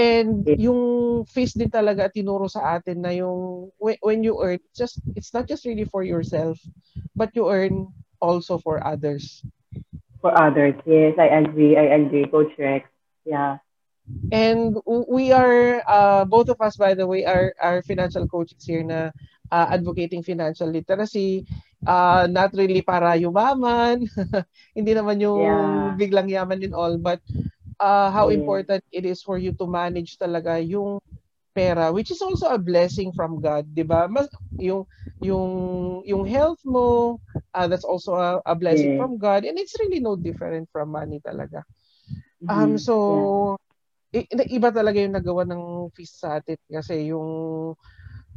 [0.00, 0.80] And yung
[1.28, 5.68] face din talaga tinuro sa atin na yung when you earn, just it's not just
[5.68, 6.56] really for yourself,
[7.12, 7.92] but you earn
[8.24, 9.44] also for others.
[10.24, 11.76] For others, yes, I agree.
[11.76, 12.88] I agree, Coach Rex.
[13.28, 13.60] Yeah.
[14.32, 18.82] And we are, uh, both of us, by the way, are, are financial coaches here
[18.82, 19.12] na
[19.52, 21.46] uh, advocating financial literacy.
[21.86, 24.04] Uh, not really para yumaman.
[24.76, 25.94] Hindi naman yung yeah.
[25.96, 27.20] biglang yaman din all, but
[27.80, 28.36] uh, how yeah.
[28.36, 31.00] important it is for you to manage talaga yung
[31.50, 34.06] pera which is also a blessing from God, 'di ba?
[34.06, 34.86] Mas yung
[35.18, 35.50] yung
[36.06, 37.18] yung health mo,
[37.56, 39.00] uh, that's also a, a blessing yeah.
[39.02, 41.66] from God and it's really no different from money talaga.
[42.46, 42.78] Um mm-hmm.
[42.78, 42.94] so
[44.14, 44.26] yeah.
[44.46, 47.74] iba talaga yung nagawa ng feast sa atin kasi yung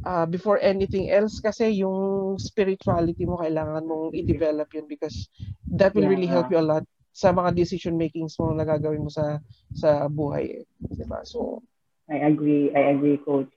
[0.02, 5.30] uh, before anything else kasi yung spirituality mo kailangan mong i-develop yun because
[5.70, 6.14] that will yeah.
[6.14, 6.82] really help you a lot
[7.14, 9.38] sa mga decision makings mo na gagawin mo sa
[9.70, 10.64] sa buhay, eh.
[10.82, 11.22] 'di ba?
[11.22, 11.62] So
[12.10, 12.68] I agree.
[12.74, 13.48] I agree, coach.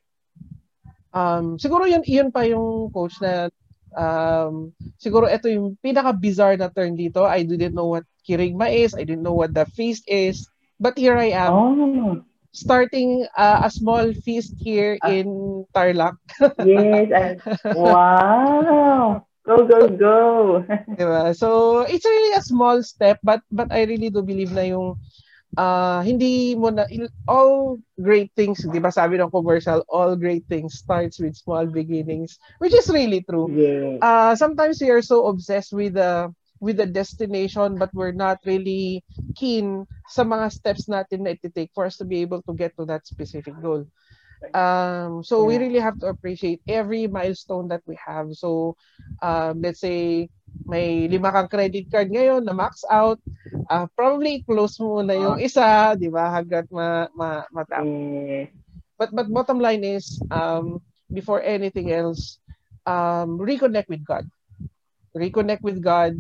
[1.12, 3.50] Um, siguro yun, yun pa yung coach na
[3.98, 7.26] um, siguro ito yung pinaka-bizarre na term dito.
[7.26, 8.96] I didn't know what kirigma is.
[8.96, 10.48] I didn't know what the feast is.
[10.80, 11.52] But here I am.
[11.52, 12.22] Oh.
[12.54, 16.16] Starting uh, a small feast here uh, in Tarlac.
[16.64, 17.12] yes.
[17.12, 19.27] I, wow.
[19.48, 20.14] Go, go, go.
[21.00, 21.32] diba?
[21.32, 25.00] So, it's really a small step but but I really do believe na yung
[25.56, 26.84] uh, hindi mo na,
[27.32, 32.36] all great things, di ba sabi ng commercial, all great things starts with small beginnings,
[32.60, 33.48] which is really true.
[33.56, 34.04] Yeah.
[34.04, 36.28] Uh, sometimes we are so obsessed with the
[36.60, 39.06] with the destination but we're not really
[39.38, 42.84] keen sa mga steps natin na iti-take for us to be able to get to
[42.84, 43.86] that specific goal.
[44.54, 48.34] Um, so we really have to appreciate every milestone that we have.
[48.34, 48.76] So
[49.22, 50.30] um, let's say
[50.68, 53.20] may lima kang credit card ngayon na max out,
[53.70, 56.32] uh, probably close mo na yung isa, 'di ba?
[56.32, 57.88] Hanggat ma, ma matap.
[58.98, 62.40] But but bottom line is um before anything else,
[62.86, 64.26] um reconnect with God.
[65.16, 66.18] Reconnect with God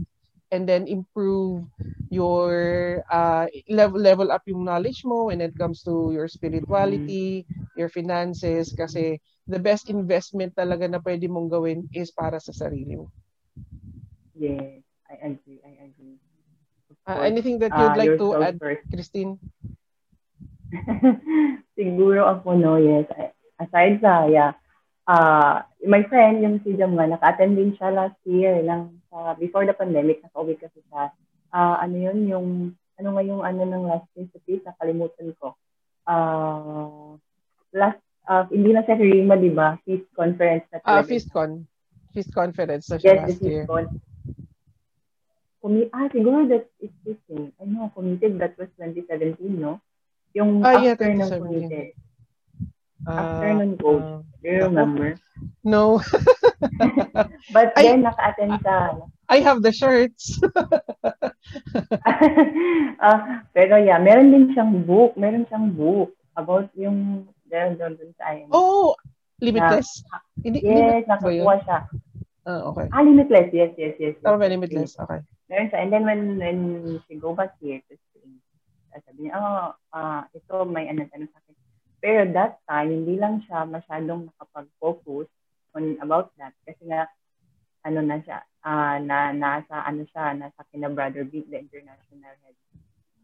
[0.51, 1.67] and then improve
[2.10, 7.65] your uh, level level up yung knowledge mo when it comes to your spirituality, mm.
[7.75, 12.95] your finances kasi the best investment talaga na pwede mong gawin is para sa sarili
[12.95, 13.12] mo.
[14.38, 15.60] Yes, I agree.
[15.63, 16.15] I agree.
[17.07, 18.83] Uh, anything that you'd uh, like to add, first.
[18.91, 19.39] Christine?
[21.79, 23.07] Siguro ako, no, yes.
[23.60, 24.51] Aside sa, yeah,
[25.07, 29.76] uh, my friend, yung si Jamma, naka-attend din siya last year lang sa, before the
[29.76, 31.12] pandemic, naka-uwi kasi siya.
[31.52, 32.48] Uh, ano yun, yung,
[33.00, 35.56] ano nga yung ano ng last sa peace, nakalimutan ko.
[36.08, 37.15] Uh,
[37.76, 39.80] last, uh, hindi na sa Rima, di ba?
[39.84, 41.67] Feast conference na Ah, uh, FeastCon.
[42.12, 43.63] Feast conference na siya yes, last year.
[43.67, 43.86] Con
[45.62, 47.52] commi- ah, siguro that is this thing.
[47.60, 49.84] I know, committed, that was 2017, no?
[50.32, 51.91] Yung ah, yeah, after ng committed.
[53.08, 54.04] Uh, after nun coach.
[54.04, 55.15] Uh, do you remember?
[55.63, 56.04] No.
[57.56, 59.00] But I, then, naka-attend ka.
[59.32, 60.39] I have the shirts.
[63.00, 63.20] uh,
[63.56, 65.15] pero yeah, meron din siyang book.
[65.15, 68.52] Meron siyang book about yung meron doon sa IM.
[68.52, 68.96] Oh,
[69.39, 70.04] Limitless?
[70.12, 71.80] Na, Hindi, yes, nakakuha siya.
[72.48, 72.86] Ah, okay.
[72.91, 73.52] Ah, Limitless.
[73.56, 74.15] Yes, yes, yes.
[74.20, 74.28] yes.
[74.28, 75.00] Oh, Limitless.
[75.00, 75.20] Okay.
[75.48, 75.80] Meron siya.
[75.80, 76.60] And then when, when
[77.08, 78.39] she go back here to Spain,
[78.98, 81.46] sabi niya, oh, uh, ito may ano-ano sa akin.
[81.97, 85.27] Pero that time, hindi lang siya masyadong nakapag-focus
[85.73, 86.53] on about that.
[86.65, 87.10] Kasi nga,
[87.86, 92.57] ano na siya, uh, na nasa ano siya, nasa kina Brother Beat, the international head.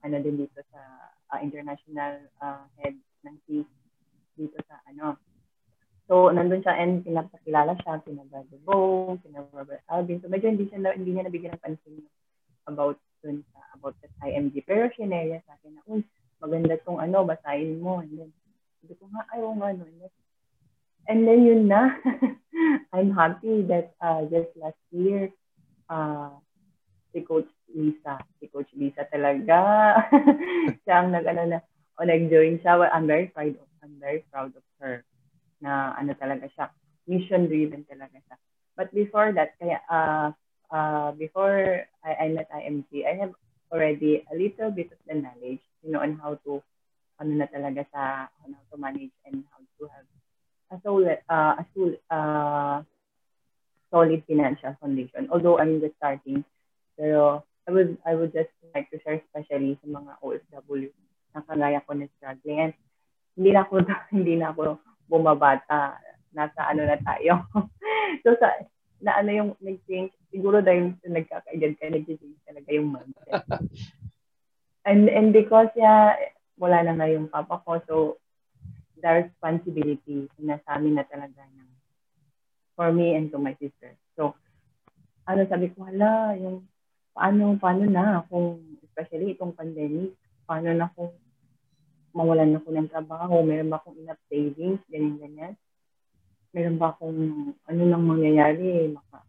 [0.04, 0.82] Ano din dito sa
[1.36, 2.96] uh, international uh, head
[3.28, 3.74] ng peace
[4.40, 5.20] dito sa ano.
[6.08, 10.20] So, nandun siya and pinapakilala siya, kina Brother Bo, kina Brother Alvin.
[10.20, 12.04] So, medyo hindi, siya, hindi niya nabigyan ng pansin
[12.68, 14.68] about dun sa about the IMG.
[14.68, 16.04] Pero sinaya sa akin na, uy,
[16.44, 18.04] maganda tong ano, basahin mo.
[18.04, 18.32] And then,
[18.84, 19.88] sabi ko nga, ayaw nga, no.
[21.08, 21.96] And then, yun na.
[22.96, 25.32] I'm happy that uh, just last year,
[25.88, 26.36] uh,
[27.16, 30.04] si Coach Lisa, si Coach Lisa talaga,
[30.84, 31.60] siya ang nag-ano na,
[31.96, 32.76] o nag-join siya.
[32.76, 35.08] Well, I'm very proud of, I'm very proud of her
[35.64, 36.68] na ano talaga siya,
[37.08, 38.36] mission-driven talaga siya.
[38.76, 40.36] But before that, kaya uh,
[40.68, 43.32] uh, before I, I met IMG, I have
[43.72, 46.60] already a little bit of the knowledge, you know, on how to,
[47.20, 50.08] ano na talaga sa, how to manage and how to have
[50.74, 52.78] a solid, uh, a solid, uh,
[53.94, 55.30] solid financial foundation.
[55.30, 56.44] Although I'm just starting,
[56.98, 60.90] pero I would, I would just like to share especially sa mga OFW
[61.34, 62.60] na kagaya ko na struggling.
[62.60, 62.74] And
[63.38, 66.02] hindi na ako, hindi na ako bumabata.
[66.34, 67.46] Nasa ano na tayo.
[68.26, 68.58] so sa,
[69.04, 73.46] na ano yung nag-change, siguro dahil nagkakaedad ka, nag-change talaga yung mindset.
[74.90, 76.16] and, and because yeah,
[76.64, 77.96] wala na nga yung papa ko, so
[79.04, 81.70] the responsibility na sa amin na talaga ng
[82.80, 83.92] for me and to my sister.
[84.16, 84.32] So,
[85.28, 86.64] ano sabi ko, hala, yung
[87.12, 90.16] paano, paano na kung, especially itong pandemic,
[90.48, 91.12] paano na kung
[92.16, 95.54] mawalan ako ng trabaho, meron ba akong enough savings, ganyan, ganyan
[96.54, 99.26] meron ba akong ano nang mangyayari, maka,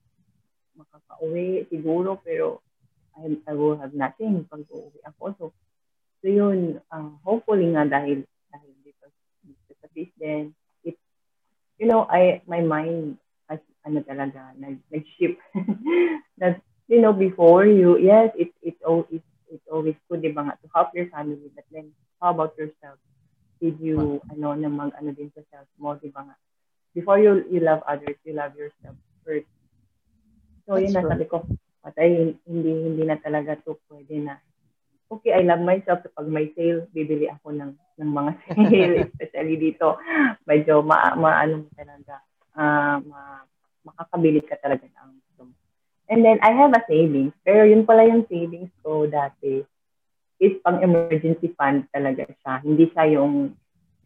[0.77, 2.61] makaka-uwi siguro, pero
[3.17, 5.23] I, I will have nothing pag uuwi ako.
[5.41, 5.45] So,
[6.25, 9.13] so yun, uh, hopefully nga dahil, dahil dito,
[9.45, 10.57] dito sa peace din,
[11.79, 13.19] you know, I, my mind,
[13.51, 15.39] as, ano talaga, nag, nag-ship.
[16.41, 20.57] that, you know, before you, yes, it, it's, always, it's always good, di ba nga,
[20.63, 21.91] to help your family, but then,
[22.23, 22.99] how about yourself?
[23.61, 26.37] Did you, ano, na mag, ano din sa self mo, di ba nga?
[26.95, 28.95] Before you, you love others, you love yourself
[29.27, 29.51] first.
[30.65, 31.43] So, That's yun na, sabi ko,
[31.83, 34.39] patay, hindi, hindi na talaga to pwede na
[35.11, 36.05] okay, I love myself.
[36.15, 38.31] Pag may sale, bibili ako ng, ng mga
[38.71, 39.99] sale, especially dito.
[40.49, 42.21] Medyo ma, ma ano talaga,
[42.57, 43.45] uh, ma,
[43.85, 45.55] makakabili ka talaga ng gusto mo.
[46.09, 47.33] And then, I have a savings.
[47.45, 49.65] Pero yun pala yung savings ko dati
[50.43, 52.61] is pang emergency fund talaga siya.
[52.61, 53.55] Hindi siya yung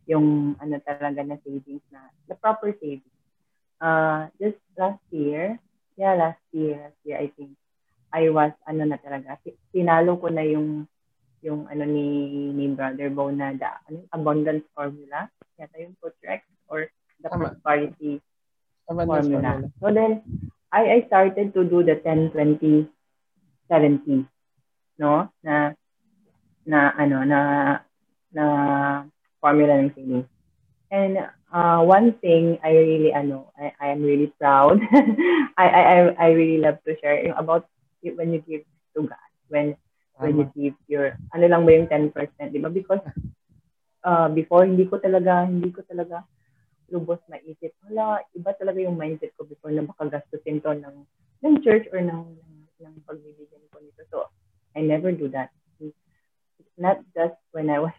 [0.08, 3.12] yung ano talaga na savings na the proper savings.
[3.78, 5.60] Uh, just last year,
[6.00, 7.54] yeah, last year, last year I think,
[8.12, 9.36] I was ano na talaga,
[9.72, 10.88] sinalo ko na yung
[11.44, 12.06] yung ano ni
[12.50, 15.30] ni Brother Bo na the ano, abundance formula.
[15.58, 16.86] Yata yung Putrex or
[17.22, 17.54] the Tama.
[17.54, 18.22] prosperity
[18.90, 19.50] abundance formula.
[19.58, 19.76] formula.
[19.78, 20.12] So then,
[20.72, 22.88] I, I started to do the 10, 20,
[23.70, 24.26] 70.
[24.98, 25.28] No?
[25.42, 25.72] Na,
[26.66, 27.40] na ano, na,
[28.32, 28.44] na
[29.40, 30.28] formula ng savings.
[30.90, 31.20] And
[31.52, 34.80] uh, one thing I really ano, I, I am really proud.
[35.60, 37.68] I, I I really love to share about
[38.02, 39.30] when you give to God.
[39.48, 39.76] When
[40.18, 42.10] when you give your, ano lang ba yung 10%,
[42.50, 42.68] di ba?
[42.68, 43.02] Because
[44.02, 46.26] uh, before, hindi ko talaga, hindi ko talaga
[46.90, 47.70] lubos maisip.
[47.86, 51.06] Wala, iba talaga yung mindset ko before na baka gastusin to ng,
[51.46, 54.02] ng church or ng, ng, ng pagbibigyan ko nito.
[54.10, 54.26] So,
[54.74, 55.54] I never do that.
[56.78, 57.94] Not just when I was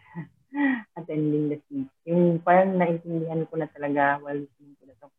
[1.00, 1.92] attending the feast.
[2.08, 5.12] Yung parang naintindihan ko na talaga while listening to the talk.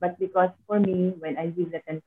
[0.00, 2.00] But because for me, when I give the 10%,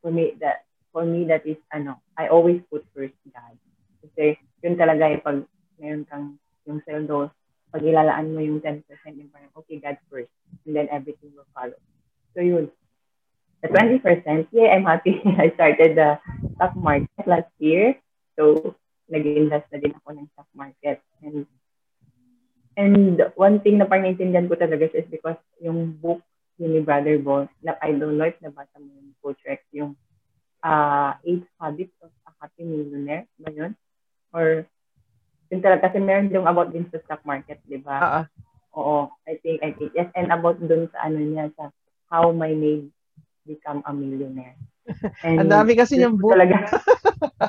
[0.00, 3.56] for me, that for me, that is, ano, I always put first God.
[4.02, 5.38] Kasi yun talaga yung pag
[5.80, 6.26] meron kang
[6.68, 7.32] yung seldo,
[7.70, 8.82] pag ilalaan mo yung 10%,
[9.16, 10.30] yung parang, okay, God first.
[10.66, 11.78] And then everything will follow.
[12.34, 12.70] So yun.
[13.62, 15.20] The 20%, yeah, I'm happy.
[15.42, 16.16] I started the
[16.56, 17.96] stock market last year.
[18.40, 18.74] So,
[19.12, 21.04] nag-invest na din ako ng stock market.
[21.20, 21.44] And
[22.78, 26.24] and one thing na parang naintindihan ko talaga is because yung book
[26.56, 29.96] ni Brother Bo, na I don't know if nabasa mo yung Coach Rex, yung
[30.64, 33.72] uh, Eight Habits of a Happy Millionaire ba yun?
[34.32, 34.64] Or
[35.50, 37.98] yun talaga, kasi meron yung about din sa stock market, di ba?
[37.98, 38.24] Uh-uh.
[38.78, 38.96] Oo,
[39.26, 41.74] I think, I think, yes, and about dun sa ano niya, sa
[42.06, 42.86] how my maid
[43.42, 44.54] become a millionaire.
[45.26, 46.38] And Ang dami kasi yung book.
[46.38, 46.78] Talaga,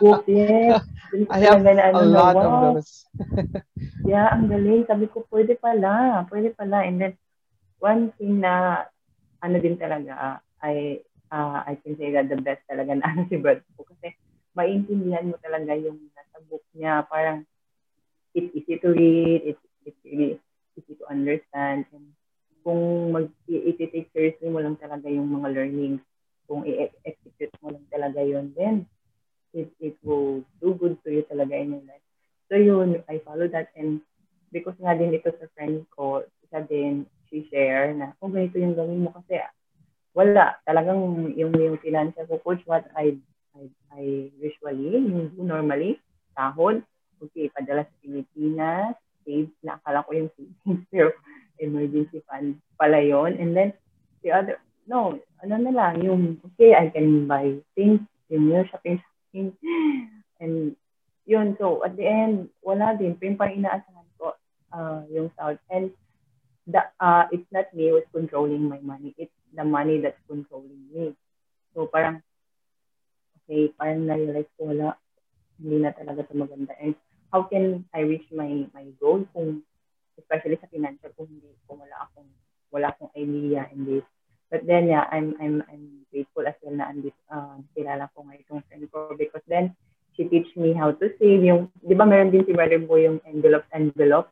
[0.01, 0.81] book, yes.
[1.33, 2.41] I have na, ano, a lot wow.
[2.41, 3.05] of those.
[4.09, 4.87] yeah, ang galing.
[4.87, 6.87] Sabi ko, pwede pala, pwede pala.
[6.87, 7.13] And then,
[7.77, 8.85] one thing na,
[9.43, 13.39] ano din talaga, I uh, I can say that the best talaga na ano si
[13.39, 13.87] Brad po.
[13.87, 14.13] Kasi
[14.53, 17.07] maintindihan mo talaga yung nasa book niya.
[17.07, 17.47] Parang
[18.35, 20.37] it's easy to read, it's, it's really
[20.75, 21.87] easy to understand.
[21.95, 22.11] And
[22.61, 26.03] kung mag i-take seriously mo lang talaga yung mga learnings,
[26.45, 28.85] kung i-execute mo lang talaga yun, then
[29.55, 32.05] it, it will do good to you talaga in your life.
[32.51, 34.03] So yun, I follow that and
[34.51, 38.59] because nga din ito sa friend ko, isa din, she share na, kung oh, ganito
[38.59, 39.39] yung gawin mo kasi
[40.11, 40.59] wala.
[40.67, 43.17] Talagang yung, yung financial ko, coach, what I,
[43.55, 44.03] I, I
[44.39, 45.99] usually, yung normally,
[46.35, 46.83] sahod,
[47.21, 49.77] okay, padala sa Pilipinas, save, na.
[49.79, 51.13] Akala ko yung savings, pero
[51.61, 53.69] emergency fund pala yon And then,
[54.25, 54.57] the other,
[54.89, 58.01] no, ano na lang, yung, okay, I can buy things,
[58.33, 59.53] yung yung shopping, shopping,
[60.41, 60.75] and
[61.29, 64.33] yun, so at the end, wala din, pero yung inaasahan ko,
[64.73, 65.93] uh, yung South, and
[66.65, 71.15] the, uh, it's not me who's controlling my money, it's the money that's controlling me.
[71.73, 72.23] So parang,
[73.43, 74.95] okay, parang na-realize ko wala,
[75.61, 76.73] hindi na talaga ito maganda.
[76.81, 76.95] And
[77.31, 79.63] how can I reach my my goal kung,
[80.19, 82.29] especially sa financial, kung hindi, kung wala akong,
[82.71, 84.05] wala akong idea in this.
[84.51, 88.43] But then, yeah, I'm, I'm, I'm grateful as well na andit, uh, kilala ko ngayon
[88.43, 89.71] itong friend ko because then,
[90.11, 91.39] she teach me how to save.
[91.39, 94.27] Yung, di ba meron din si Brother Boy yung envelope, envelope?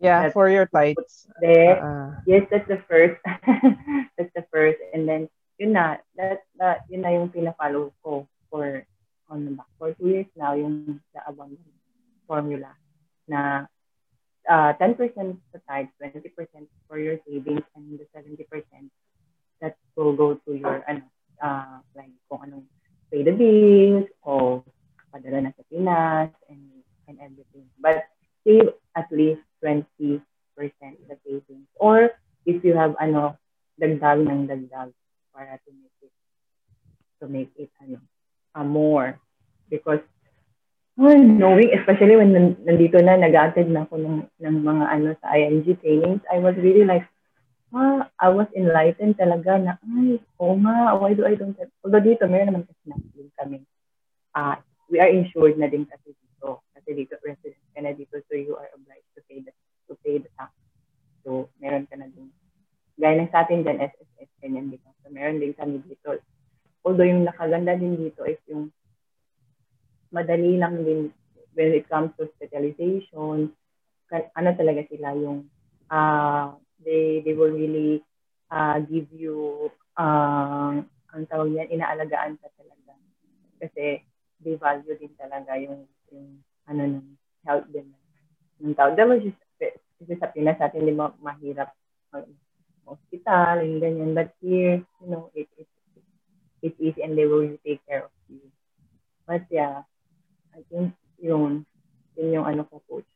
[0.00, 0.68] Yeah, that's for your.
[0.72, 1.76] There.
[1.76, 3.20] Uh, yes, that's the first.
[4.16, 4.80] that's the first.
[4.96, 5.28] And then,
[5.60, 8.84] yun na, that, that, yun na yung pina-follow ko for,
[9.28, 9.68] on the back.
[9.78, 11.60] For two years now, yung the abundance
[12.24, 12.72] formula
[13.28, 13.68] na
[14.48, 14.96] uh, 10%
[15.52, 16.24] sa tithes, 20%
[16.88, 18.48] for your savings, and the 70%
[19.60, 21.04] that will go to your, ano,
[21.44, 22.64] uh, like, kung anong
[23.12, 24.64] pay the bills, o
[25.12, 26.64] padala na sa Pinas, and,
[27.04, 27.68] and everything.
[27.76, 28.08] But
[28.46, 30.20] save at least 20%
[30.58, 31.68] the savings.
[31.76, 32.10] Or
[32.46, 33.36] if you have ano,
[33.80, 34.92] dagdag ng dagdag
[35.32, 36.12] para to make it
[37.20, 38.00] to make it ano,
[38.54, 39.16] uh, more.
[39.70, 40.02] Because
[41.00, 45.64] oh, knowing, especially when nandito na, nag-attend na ako ng, ng mga ano sa ING
[45.80, 47.08] trainings, I was really like,
[47.72, 52.04] ah, I was enlightened talaga na, ay, oo nga, why do I don't have, although
[52.04, 53.00] dito, meron naman kasi na
[53.40, 53.64] kami,
[54.36, 54.56] ah, uh,
[54.90, 56.19] we are insured na din kasi.
[56.80, 59.52] Kasi dito, resident ka na dito, so you are obliged to pay the,
[59.86, 60.56] to pay the tax.
[61.20, 62.32] So, meron ka na din.
[62.96, 64.88] Gaya ng sa atin dyan, SSS, ganyan dito.
[65.04, 66.16] So, meron din kami dito.
[66.80, 68.72] Although yung nakaganda din dito is yung
[70.08, 71.12] madali lang din
[71.52, 73.52] when it comes to hospitalization,
[74.10, 75.46] ano talaga sila yung
[75.92, 78.02] uh, they they will really
[78.50, 82.94] uh, give you uh, ang tawag yan, inaalagaan ka talaga.
[83.58, 84.02] Kasi
[84.40, 87.06] they value din talaga yung, yung ano ng
[87.46, 87.88] health din
[88.60, 88.92] ng tao.
[88.92, 89.40] Was just,
[90.00, 91.72] kasi sa Pinas natin, di ba, mahirap
[92.12, 92.26] mag
[92.84, 94.12] hospital and ganyan.
[94.16, 95.68] But here, you know, it, it,
[96.60, 98.42] it's easy and they will take care of you.
[99.28, 99.86] But yeah,
[100.56, 101.64] I think yun,
[102.16, 103.08] yun yung ano ko, coach,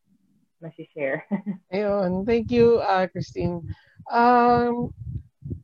[0.95, 1.25] share
[1.75, 3.61] Ayun, thank you, uh, Christine.
[4.09, 4.95] Um,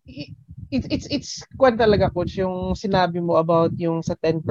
[0.04, 4.42] it, it's, it's, kwan talaga, coach, yung sinabi mo about yung sa 10%.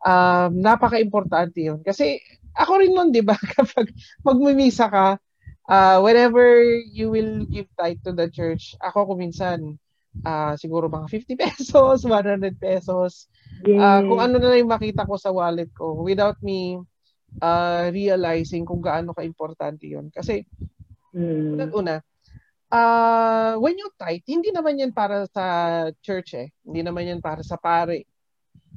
[0.00, 1.84] Um, napaka-importante yun.
[1.84, 2.20] Kasi
[2.56, 3.92] ako rin nun, di ba, kapag
[4.24, 5.20] magmimisa ka,
[5.68, 9.76] uh, whenever you will give tithe to the church, ako kuminsan,
[10.26, 13.28] uh, siguro mga 50 pesos, 100 pesos,
[13.68, 16.80] uh, kung ano na yung makita ko sa wallet ko without me
[17.38, 20.10] uh, realizing kung gaano ka-importante yun.
[20.10, 20.42] Kasi,
[21.14, 21.70] mm.
[21.70, 22.02] una,
[22.70, 25.44] uh, when you tithe, hindi naman yan para sa
[26.02, 26.48] church eh.
[26.66, 28.06] Hindi naman yan para sa pare.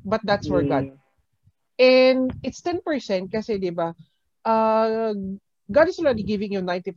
[0.03, 0.69] But that's for mm.
[0.69, 0.85] God.
[1.83, 2.79] And it's 10%
[3.27, 3.91] kasi, di ba,
[4.47, 5.11] uh,
[5.67, 6.95] God is already giving you 90%.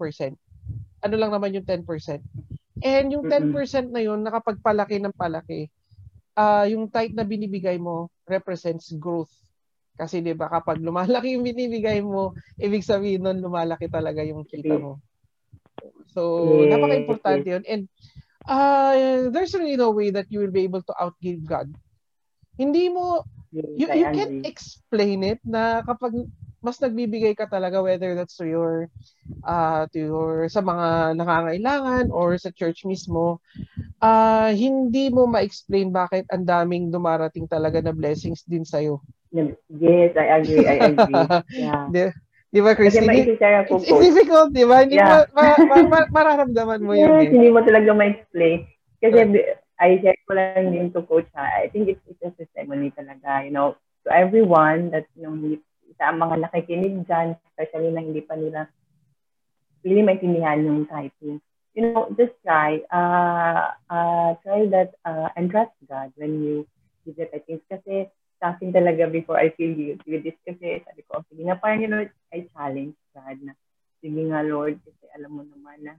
[1.03, 1.83] Ano lang naman yung 10%.
[2.87, 5.67] And yung 10% na yun, nakapagpalaki ng palaki,
[6.39, 9.33] uh, yung tithe na binibigay mo represents growth
[9.97, 14.77] kasi 'di ba kapag lumalaki yung binibigay mo, ibig sabihin nun lumalaki talaga yung kita
[14.77, 15.01] mo.
[16.13, 16.77] So, yeah.
[16.77, 17.65] napaka-importante 'yun.
[17.65, 17.83] And
[18.45, 21.73] uh, there's really no way that you will be able to outgive God.
[22.61, 23.25] Hindi mo
[23.57, 26.29] you, you can't explain it na kapag
[26.61, 28.91] mas nagbibigay ka talaga whether that's to your
[29.47, 33.39] uh, to your sa mga nangangailangan or sa church mismo
[34.03, 38.99] uh, hindi mo ma-explain bakit ang daming dumarating talaga na blessings din sa iyo
[39.35, 40.65] Yes, I agree.
[40.65, 41.27] I agree.
[41.53, 41.85] Yeah.
[41.93, 42.03] Di,
[42.49, 43.05] di ba, Christine?
[43.05, 43.37] Kasi
[43.69, 44.87] ko, it's, it's difficult, di ba?
[44.87, 45.29] Hindi yeah.
[45.29, 47.13] mo, ma, ma, ma, mararamdaman mo yes, yun.
[47.21, 47.31] Eh.
[47.35, 48.65] hindi mo talaga ma-explain.
[49.03, 49.19] Kasi
[49.77, 51.45] I share ko lang din to coach ha.
[51.45, 55.37] I think it's, it's a testimony talaga, you know, to everyone that, you know,
[56.01, 58.69] sa mga nakikinig dyan, especially na hindi pa nila
[59.85, 61.41] really maintindihan yung typing.
[61.77, 66.57] You know, just try, uh, uh, try that uh, and trust God when you
[67.05, 67.63] give I think.
[67.69, 68.09] Kasi
[68.41, 71.85] sa akin talaga before I feel you with this kasi sabi ko, sige nga parang
[71.85, 73.53] you know, I challenge God na
[74.01, 75.95] sige nga Lord kasi alam mo naman na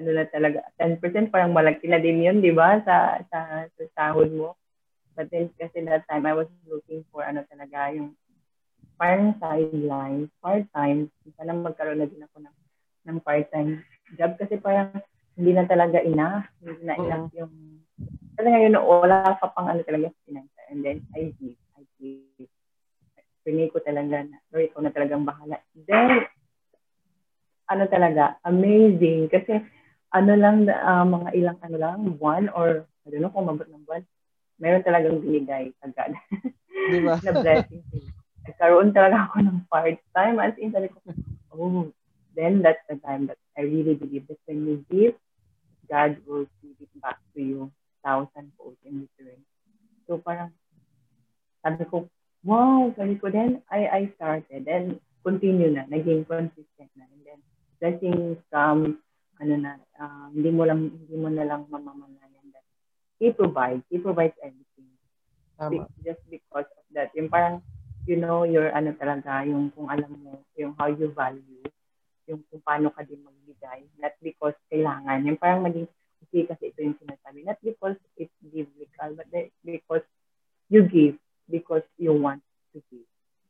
[0.00, 4.32] ano na talaga 10% parang malaki na din yun di ba sa, sa sa sahod
[4.32, 4.56] mo.
[5.12, 8.16] But then kasi that time I was looking for ano talaga yung
[8.96, 11.12] parang sideline part-time.
[11.36, 12.56] Sana magkaroon na din ako ng
[13.12, 13.84] ng part-time
[14.16, 14.96] job kasi parang
[15.36, 17.52] hindi na talaga ina hindi na enough yung
[18.34, 21.60] kasi ngayon wala pa pang ano talaga finance and then I give.
[23.40, 25.60] Pinay ko talaga na, Lord, ikaw na talagang bahala.
[25.72, 26.28] Then,
[27.68, 29.32] ano talaga, amazing.
[29.32, 29.64] Kasi,
[30.10, 33.86] ano lang, uh, mga ilang ano lang, buwan or, I don't know kung mabot ng
[33.86, 34.02] buwan,
[34.58, 36.12] meron talagang binigay agad.
[36.90, 37.16] Di ba?
[37.24, 37.82] na blessing.
[38.44, 40.36] Nagkaroon talaga ako ng part-time.
[40.42, 40.98] As in, sabi ko,
[41.54, 41.88] oh,
[42.34, 45.14] then that's the time that I really believe that when you give,
[45.90, 47.60] God will give it back to you
[48.04, 49.40] thousand fold in return.
[50.08, 50.52] So parang,
[51.60, 52.08] sabi ko,
[52.44, 57.04] wow, sabi ko, then I, I started and continue na, naging consistent na.
[57.12, 57.40] And then,
[57.80, 59.04] blessings come,
[59.40, 62.66] ano na, uh, hindi mo lang, hindi mo na lang mamamalayan that
[63.16, 64.88] He provides, He provides everything.
[65.56, 65.88] Tama.
[66.04, 67.12] Just because of that.
[67.16, 67.60] Yung parang,
[68.08, 71.64] you know, your ano talaga, yung kung alam mo, yung how you value,
[72.28, 75.24] yung kung paano ka din magbigay, not because kailangan.
[75.24, 75.88] Yung parang maging,
[76.28, 77.44] okay, kasi ito yung sinasabi.
[77.44, 79.28] Not because it's biblical, but
[79.64, 80.06] because
[80.70, 81.18] you give
[81.50, 82.40] because you want
[82.72, 83.08] to give.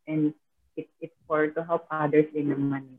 [0.09, 0.33] And
[0.75, 2.99] it, it's for to help others din naman.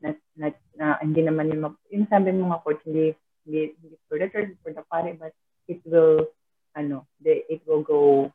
[0.00, 0.46] Na, na,
[0.76, 3.12] na hindi naman yung, yung sabi mo nga coach, hindi,
[3.44, 5.36] hindi, hindi for the church, for the party, but
[5.68, 6.28] it will,
[6.76, 8.32] ano, the, it will go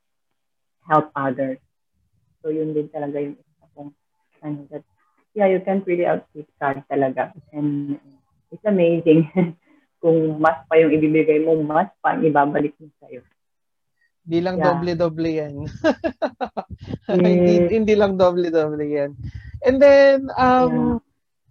[0.85, 1.57] help others.
[2.45, 3.91] So yun din talaga yung isa kong,
[4.45, 4.85] ano, that,
[5.33, 7.33] yeah, you can't really outkeep God talaga.
[7.49, 7.97] And
[8.53, 9.29] it's amazing
[10.05, 13.25] kung mas pa yung ibibigay mo, mas pa ang ibabalik mo sa'yo.
[14.25, 14.65] Hindi lang yeah.
[14.65, 15.55] doble-doble yan.
[17.09, 17.25] mm.
[17.25, 19.11] hindi, hindi lang doble-doble yan.
[19.65, 21.01] And then, um,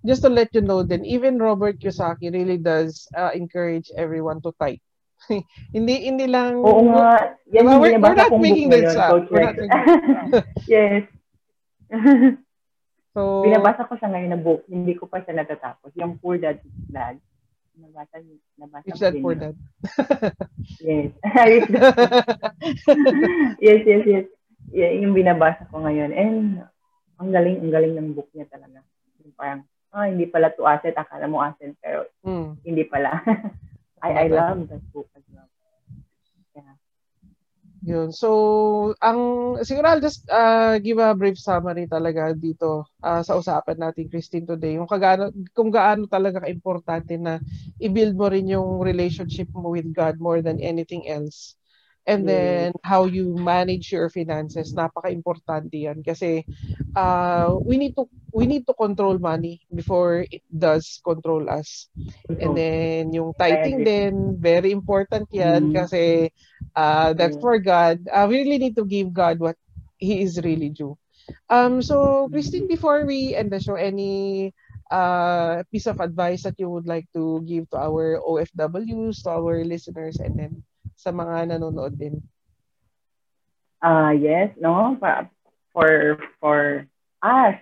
[0.04, 4.52] just to let you know then even Robert Kiyosaki really does uh, encourage everyone to
[4.60, 4.80] type.
[5.76, 7.36] hindi hindi lang Oo nga.
[7.48, 9.24] Yan diba, we're, we're not making this up.
[9.32, 9.56] We're not
[10.68, 11.08] yes.
[13.14, 14.62] so, binabasa ko siya ngayon na book.
[14.68, 15.96] Hindi ko pa siya natatapos.
[15.96, 17.16] Yung Poor Dad Dad.
[17.74, 18.22] Nabasa,
[18.54, 19.56] nabasa Rich Dad Poor Dad.
[20.78, 21.10] yes.
[23.58, 24.26] yes, yes, yes.
[24.70, 26.14] Yeah, yung binabasa ko ngayon.
[26.14, 26.62] And
[27.18, 28.82] ang galing, ang galing ng book niya talaga.
[29.22, 30.98] Yung parang, ah, hindi pala to asset.
[30.98, 32.66] Akala mo asset, pero mm.
[32.66, 33.22] hindi pala.
[34.04, 35.48] I, I love that book as well.
[36.52, 36.76] Yeah.
[37.84, 38.12] Yun.
[38.12, 38.28] So,
[39.00, 39.18] ang
[39.64, 44.44] siguro I'll just uh, give a brief summary talaga dito uh, sa usapan natin Christine
[44.44, 44.76] today.
[44.76, 47.40] Yung kagano kung gaano talaga kaimportante na
[47.80, 51.56] i-build mo rin yung relationship mo with God more than anything else.
[52.04, 56.44] And then how you manage your finances, napaka-importante 'yan kasi
[56.92, 61.88] uh, we need to we need to control money before it does control us.
[62.28, 65.80] And then yung tithing din, very important 'yan mm-hmm.
[65.80, 66.28] kasi
[66.76, 68.04] uh, that's for God.
[68.04, 69.56] Uh, we really need to give God what
[69.96, 71.00] he is really due.
[71.48, 74.52] Um so Christine before we end the show any
[74.92, 79.64] uh piece of advice that you would like to give to our OFWs, to our
[79.64, 80.52] listeners and then
[80.94, 82.22] sa mga nanonood din?
[83.84, 84.96] Uh, yes, no,
[85.74, 86.86] for, for,
[87.24, 87.56] us,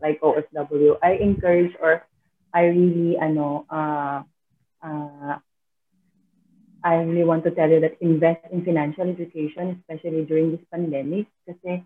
[0.00, 2.06] like OFW, I encourage or
[2.54, 4.22] I really, ano, uh,
[4.78, 5.34] uh,
[6.82, 11.26] I really want to tell you that invest in financial education, especially during this pandemic,
[11.46, 11.82] kasi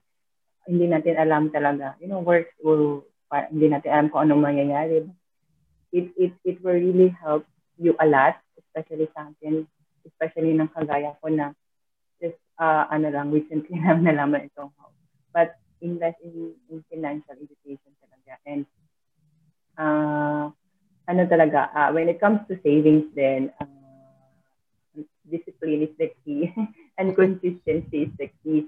[0.68, 3.04] hindi natin alam talaga, you know, work will,
[3.52, 5.08] hindi natin alam kung anong mangyayari.
[5.92, 7.48] It, it, it will really help
[7.80, 9.64] you a lot, especially sa akin,
[10.06, 11.52] especially ng kagaya ko na
[12.22, 14.96] just uh, ano lang, recently lang nalaman itong house.
[15.34, 18.32] But invest in, in financial education talaga.
[18.48, 18.62] And
[19.76, 20.48] uh,
[21.06, 23.76] ano talaga, uh, when it comes to savings then, uh,
[25.30, 26.54] discipline is the key
[26.98, 28.66] and consistency is the key.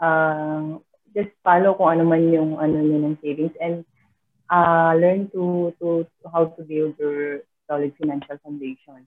[0.00, 0.82] Uh,
[1.14, 3.84] just follow kung ano man yung ano nyo ng savings and
[4.50, 9.06] uh, learn to, to, to how to build your solid financial foundation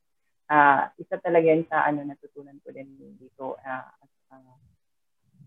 [0.50, 2.89] uh, isa talaga yan sa ano natutunan ko din
[3.20, 3.89] dito uh,
[4.34, 4.56] uh,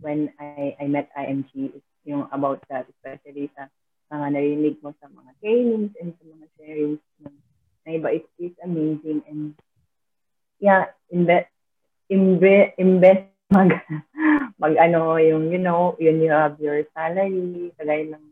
[0.01, 3.69] when I, I met IMG is yung about that, especially sa
[4.09, 7.37] mga narinig mo sa mga trainings and sa mga sharings ng
[7.85, 9.57] na iba, it is amazing and
[10.61, 11.49] yeah, invest,
[12.09, 13.73] invest, invest mag,
[14.61, 18.27] mag ano, yung, you know, yun you have your salary, kagaya ng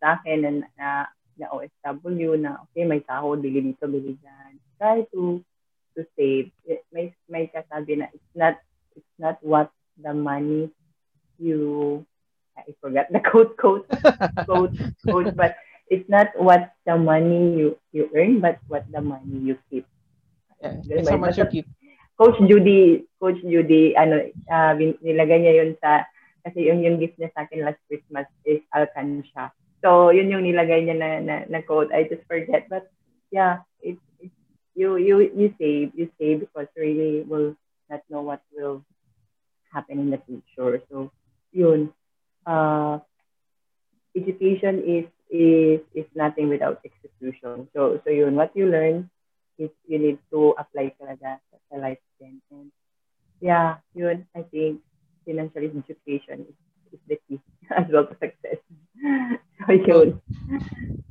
[0.00, 0.88] sa akin na, na,
[1.36, 4.52] na OSW na, okay, may sahod, bili dito, bili dyan.
[4.80, 5.42] Try to
[5.98, 6.54] to save.
[6.62, 8.62] It, may may kasabi na it's not
[8.94, 10.70] it's not what the money
[11.42, 12.06] you
[12.54, 13.90] I forgot the quote quote
[14.46, 15.58] quote quote but
[15.90, 19.90] it's not what the money you you earn but what the money you keep.
[20.62, 21.66] Yeah, it's how much you keep.
[22.18, 24.18] Coach Judy, Coach Judy, ano,
[24.50, 26.02] uh, nilagay niya yun sa,
[26.42, 29.54] kasi yung, yung gift niya sa akin last Christmas is Alcansha.
[29.86, 31.94] So, yun yung nilagay niya na, na, na quote.
[31.94, 32.66] I just forget.
[32.66, 32.90] But,
[33.30, 33.62] yeah,
[34.78, 37.58] you you you save you save because really will
[37.90, 38.86] not know what will
[39.74, 40.80] happen in the future.
[40.86, 41.10] So
[41.50, 41.90] yun
[42.46, 43.02] uh,
[44.14, 47.66] education is is is nothing without execution.
[47.74, 49.10] So so yun what you learn
[49.58, 52.38] is you need to apply talaga sa life then.
[52.54, 52.70] And
[53.42, 54.78] yeah, yun I think
[55.26, 56.56] financial education is,
[56.94, 57.42] is the key
[57.74, 58.62] as well to success.
[59.66, 60.22] so yun.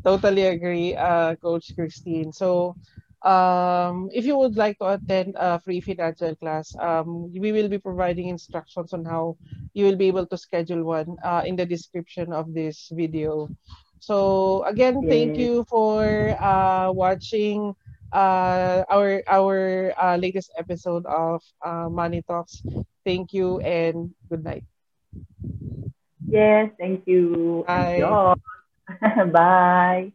[0.08, 2.32] Totally agree, uh, Coach Christine.
[2.32, 2.80] So
[3.28, 7.78] um, if you would like to attend a free financial class, um, we will be
[7.80, 9.38] providing instructions on how
[9.74, 13.50] you will be able to schedule one uh, in the description of this video.
[14.00, 17.76] So again, thank you for uh, watching
[18.14, 22.64] uh, our our uh, latest episode of uh, Money Talks.
[23.06, 24.64] Thank you and good night.
[26.28, 27.68] Yes, thank you.
[27.96, 28.18] Bye.
[29.32, 30.14] Bye.